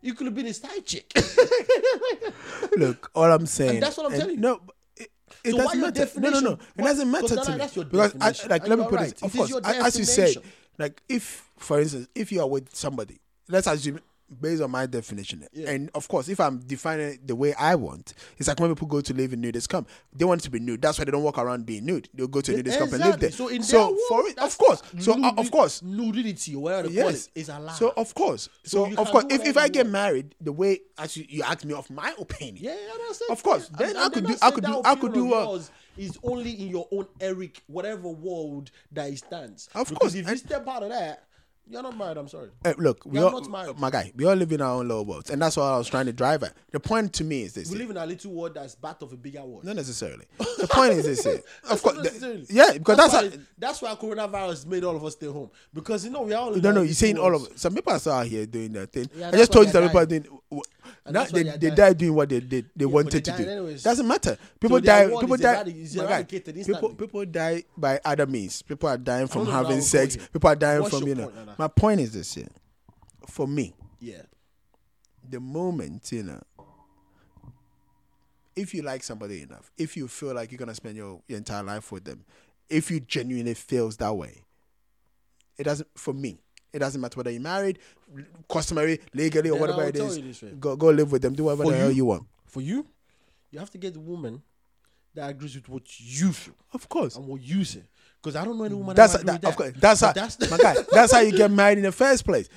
[0.01, 1.11] You could have been his side chick.
[2.77, 3.79] Look, all I'm saying.
[3.79, 4.41] that's what I'm and telling you.
[4.41, 4.61] No,
[4.97, 5.11] it,
[5.43, 6.19] it So doesn't matter.
[6.19, 6.55] No, no, no.
[6.55, 8.85] definition- It doesn't matter to that- me that's your because, I, like, and let me
[8.85, 9.09] put right.
[9.11, 9.21] this.
[9.23, 10.35] Of It course, I- as you said,
[10.77, 13.99] like if, for instance, if you are with somebody, let's assume
[14.41, 15.69] based on my definition, Yeah.
[15.69, 18.87] and of course, if I'm defining it the way I want, it's like when people
[18.87, 20.81] go to live in nudists camp, they want to be nude.
[20.81, 22.09] That's why they don't walk around being nude.
[22.11, 23.29] They'll go to a nudist camp and live there.
[23.31, 26.87] So in so their for it, of course, so uh, of course, nudity or whatever
[26.87, 27.73] they call yes, it is allowed.
[27.75, 31.15] So of course, so, you of course, if, if I get married, the way as
[31.15, 33.29] you, you asked me of my opinion, yeah, I understand.
[33.29, 33.69] Of course.
[33.69, 36.17] And- Then and I could do- I could do- I could do a- yours is
[36.23, 39.69] only in your own Eric whatever world that he stands.
[39.75, 41.27] Of Because course, if you step out of that
[41.67, 42.17] You're not married.
[42.17, 42.49] I'm sorry.
[42.63, 43.79] Eh, look, we Yeah, I'm all, not married.
[43.79, 45.87] my guy, we all live in our own little worlds, and that's what I was
[45.89, 46.53] trying to drive at.
[46.71, 49.11] The point to me is this: We live in a little world that's part of
[49.11, 49.63] a bigger world.
[49.63, 50.25] not necessarily.
[50.37, 51.41] The point is this: here.
[51.69, 55.03] of course, Not the- yeah, because that's, why, how, that's why coronavirus made all of
[55.03, 56.55] us stay home because you know we are all.
[56.55, 56.81] no, no.
[56.83, 57.47] You're saying all worlds.
[57.51, 59.09] of some people are still out here doing their thing.
[59.15, 60.25] Yeah, I just told why you some people are doing.
[61.09, 63.49] Now they, they're died doing what they did they but wanted they're to do.
[63.49, 63.83] anyways.
[63.83, 64.37] Doesn't matter.
[64.59, 65.19] People their die.
[65.21, 65.55] People die.
[65.63, 68.61] eradi- is my guy, eradicated people people die by other means.
[68.61, 70.17] People are dying from don't know how having sex.
[70.31, 71.27] People are dying What's from you know.
[71.29, 72.47] point, My point is this: here.
[73.27, 74.21] For me, Yeah.
[75.29, 76.41] the moment you know
[78.55, 81.63] if you like somebody enough if you feel like you're gonna spend your, your entire
[81.63, 82.23] life with them
[82.69, 84.43] if you genuinely feels that way
[85.57, 86.39] it doesn't for me
[86.75, 87.79] it doesn't matter whether you're married
[88.49, 90.49] customary legally or Then whatever it is you this way.
[90.59, 91.95] go go live with them do whatever For the hell you?
[91.95, 92.85] you want For you,
[93.51, 94.41] you have to get the woman
[95.13, 97.83] that agrees with what you feel of course and what you say.
[98.21, 100.11] Because I don't know any woman that's that, will that, of with course that's how
[100.11, 102.49] that's my guy that's how you get married in the first place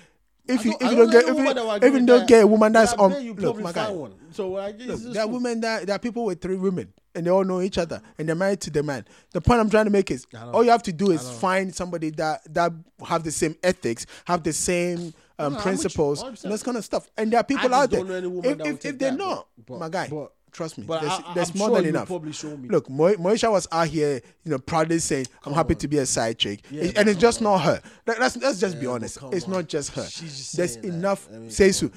[0.47, 2.07] if you if you don't get if any woman that will you, agree if you
[2.07, 2.29] don't that.
[2.29, 4.14] get a woman that's on you look my guy one.
[4.33, 6.93] So I guess Look, it's there are women that there are people with three women
[7.19, 9.05] and they all know each other and they're married to the man.
[9.33, 12.11] The point I'm trying to make is all you have to do is find somebody
[12.11, 12.73] that that
[13.07, 15.05] have the same ethics, have the same um,
[15.39, 16.45] No, I'm with you, principles, 100%.
[16.45, 17.09] and this kind of stuff.
[17.16, 18.01] And there are people out there.
[18.01, 20.85] don't know any woman If if, if they're not, but- my guy, but- trust me,
[20.85, 22.07] but there's, I- there's more sure than enough.
[22.09, 22.69] probably show me.
[22.69, 26.07] Look, Mo- Moesha was out here, you know, proudly saying, "I'm happy to be a
[26.07, 27.45] side chick," Yeah, It- and it's just on.
[27.45, 27.83] not her.
[28.07, 29.19] Like, let's let's just be Yeah, but honest.
[29.33, 29.51] It's on.
[29.53, 30.05] not just her.
[30.07, 31.29] She's just There's enough.
[31.33, 31.91] I mean, say so.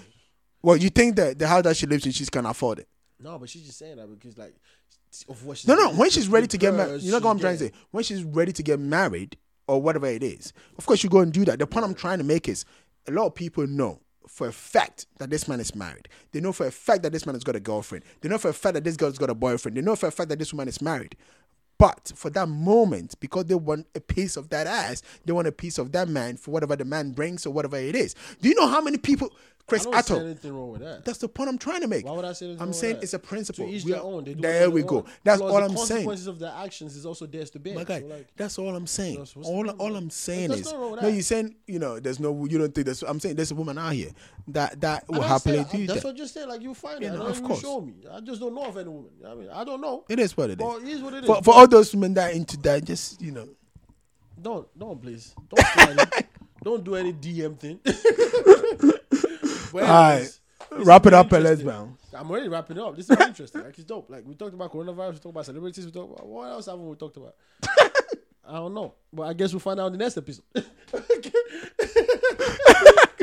[0.61, 2.87] Well, you think that the house that she lives in, she's can afford it?
[3.19, 4.53] No, but she's just saying that because like
[5.27, 5.91] of what she's No, no.
[5.91, 7.71] When she's ready to get married, you know what I'm trying to say.
[7.91, 9.37] When she's ready to get married
[9.67, 11.59] or whatever it is, of course you go and do that.
[11.59, 12.65] The point I'm trying to make is
[13.07, 16.07] a lot of people know for a fact that this man is married.
[16.31, 18.05] They know for a fact that this man has got a girlfriend.
[18.21, 19.75] They know for a fact that this girl's got a boyfriend.
[19.75, 21.17] They know for a fact that this woman is married.
[21.77, 25.51] But for that moment, because they want a piece of that ass, they want a
[25.51, 28.13] piece of that man for whatever the man brings or whatever it is.
[28.39, 29.33] Do you know how many people,
[29.67, 30.19] Chris Atto?
[30.19, 31.05] anything wrong with that.
[31.05, 32.05] That's the point I'm trying to make.
[32.05, 33.03] Why would I say anything I'm saying that?
[33.03, 33.65] it's a principle.
[33.65, 34.23] To each their own.
[34.25, 35.05] They do there we go.
[35.23, 35.77] That's Plus, all I'm saying.
[35.77, 37.75] The Consequences of their actions is also theirs to bear.
[37.75, 39.17] My guy, So, like, that's all I'm saying.
[39.17, 40.13] That's All, all I'm that?
[40.13, 42.85] saying is, nothing wrong with no, you're saying, you know, there's no, you don't think
[42.85, 44.09] there's, I'm saying there's a woman out here
[44.49, 46.07] that that will happily said, do That's that.
[46.07, 46.47] what just said.
[46.49, 47.13] Like you find You it.
[47.13, 47.61] know, of course.
[47.61, 47.93] you show me.
[48.11, 49.11] I just don't know of any woman.
[49.25, 50.03] I mean, I don't know.
[50.09, 50.67] It is what it is.
[50.67, 51.27] But it is what it is.
[51.27, 53.47] For, for all those women that are into that, just, you know,
[54.41, 55.35] Don't, don't please.
[55.49, 56.25] Don't do any,
[56.63, 57.79] don't do any DM thing.
[59.71, 60.39] But Alright, anyways,
[60.77, 61.85] this wrap is it up and let's interesting.
[61.87, 62.01] bounce.
[62.13, 62.95] I'm already wrapping it up.
[62.95, 63.63] This is very interesting.
[63.63, 64.09] Like it's dope.
[64.09, 66.87] Like we talked about coronavirus, we talked about celebrities, we talked about what else haven't
[66.87, 67.35] we talked about?
[68.47, 68.93] I don't know.
[69.13, 70.43] But I guess we'll find out in the next episode.
[70.55, 70.63] I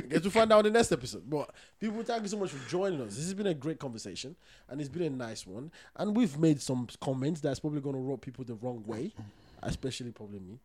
[0.09, 1.29] guess we'll find out in the next episode.
[1.29, 3.17] But people, thank you so much for joining us.
[3.17, 4.37] This has been a great conversation
[4.69, 5.71] and it's been a nice one.
[5.97, 9.13] And we've made some comments that's probably gonna rub people the wrong way,
[9.63, 10.59] especially probably me.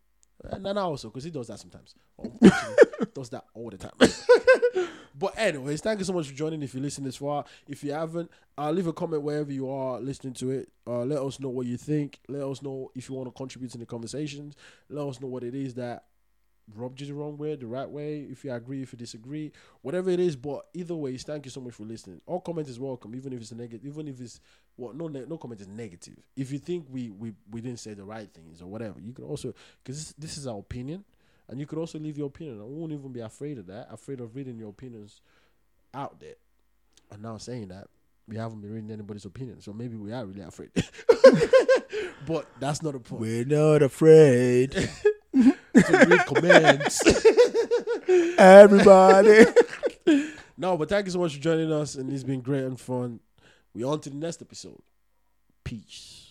[0.43, 1.95] And Nana also, because he does that sometimes.
[3.13, 3.91] Does that all the time.
[5.15, 6.63] But anyways, thank you so much for joining.
[6.63, 9.99] If you listen this far, if you haven't, uh, leave a comment wherever you are
[9.99, 10.69] listening to it.
[10.87, 12.19] Uh, let us know what you think.
[12.27, 14.55] Let us know if you want to contribute to the conversations.
[14.89, 16.05] Let us know what it is that
[16.75, 18.19] rubbed you the wrong way, the right way.
[18.19, 19.51] If you agree, if you disagree,
[19.81, 20.35] whatever it is.
[20.35, 22.21] But either way, thank you so much for listening.
[22.25, 23.85] All comment is welcome, even if it's a negative.
[23.85, 24.39] Even if it's
[24.75, 26.17] what well, no ne- no comment is negative.
[26.35, 29.25] If you think we we we didn't say the right things or whatever, you can
[29.25, 29.53] also
[29.83, 31.03] because this, this is our opinion.
[31.49, 32.61] And you could also leave your opinion.
[32.61, 33.87] I won't even be afraid of that.
[33.91, 35.19] Afraid of reading your opinions
[35.93, 36.35] out there.
[37.11, 37.89] And now saying that,
[38.27, 40.69] we haven't been reading anybody's opinion, so maybe we are really afraid.
[42.25, 43.21] but that's not the point.
[43.21, 44.89] We're not afraid.
[45.73, 47.01] to read comments.
[48.37, 49.45] Everybody.
[50.57, 53.19] no, but thank you so much for joining us, and it's been great and fun.
[53.73, 54.81] We on to the next episode.
[55.63, 56.22] Peace.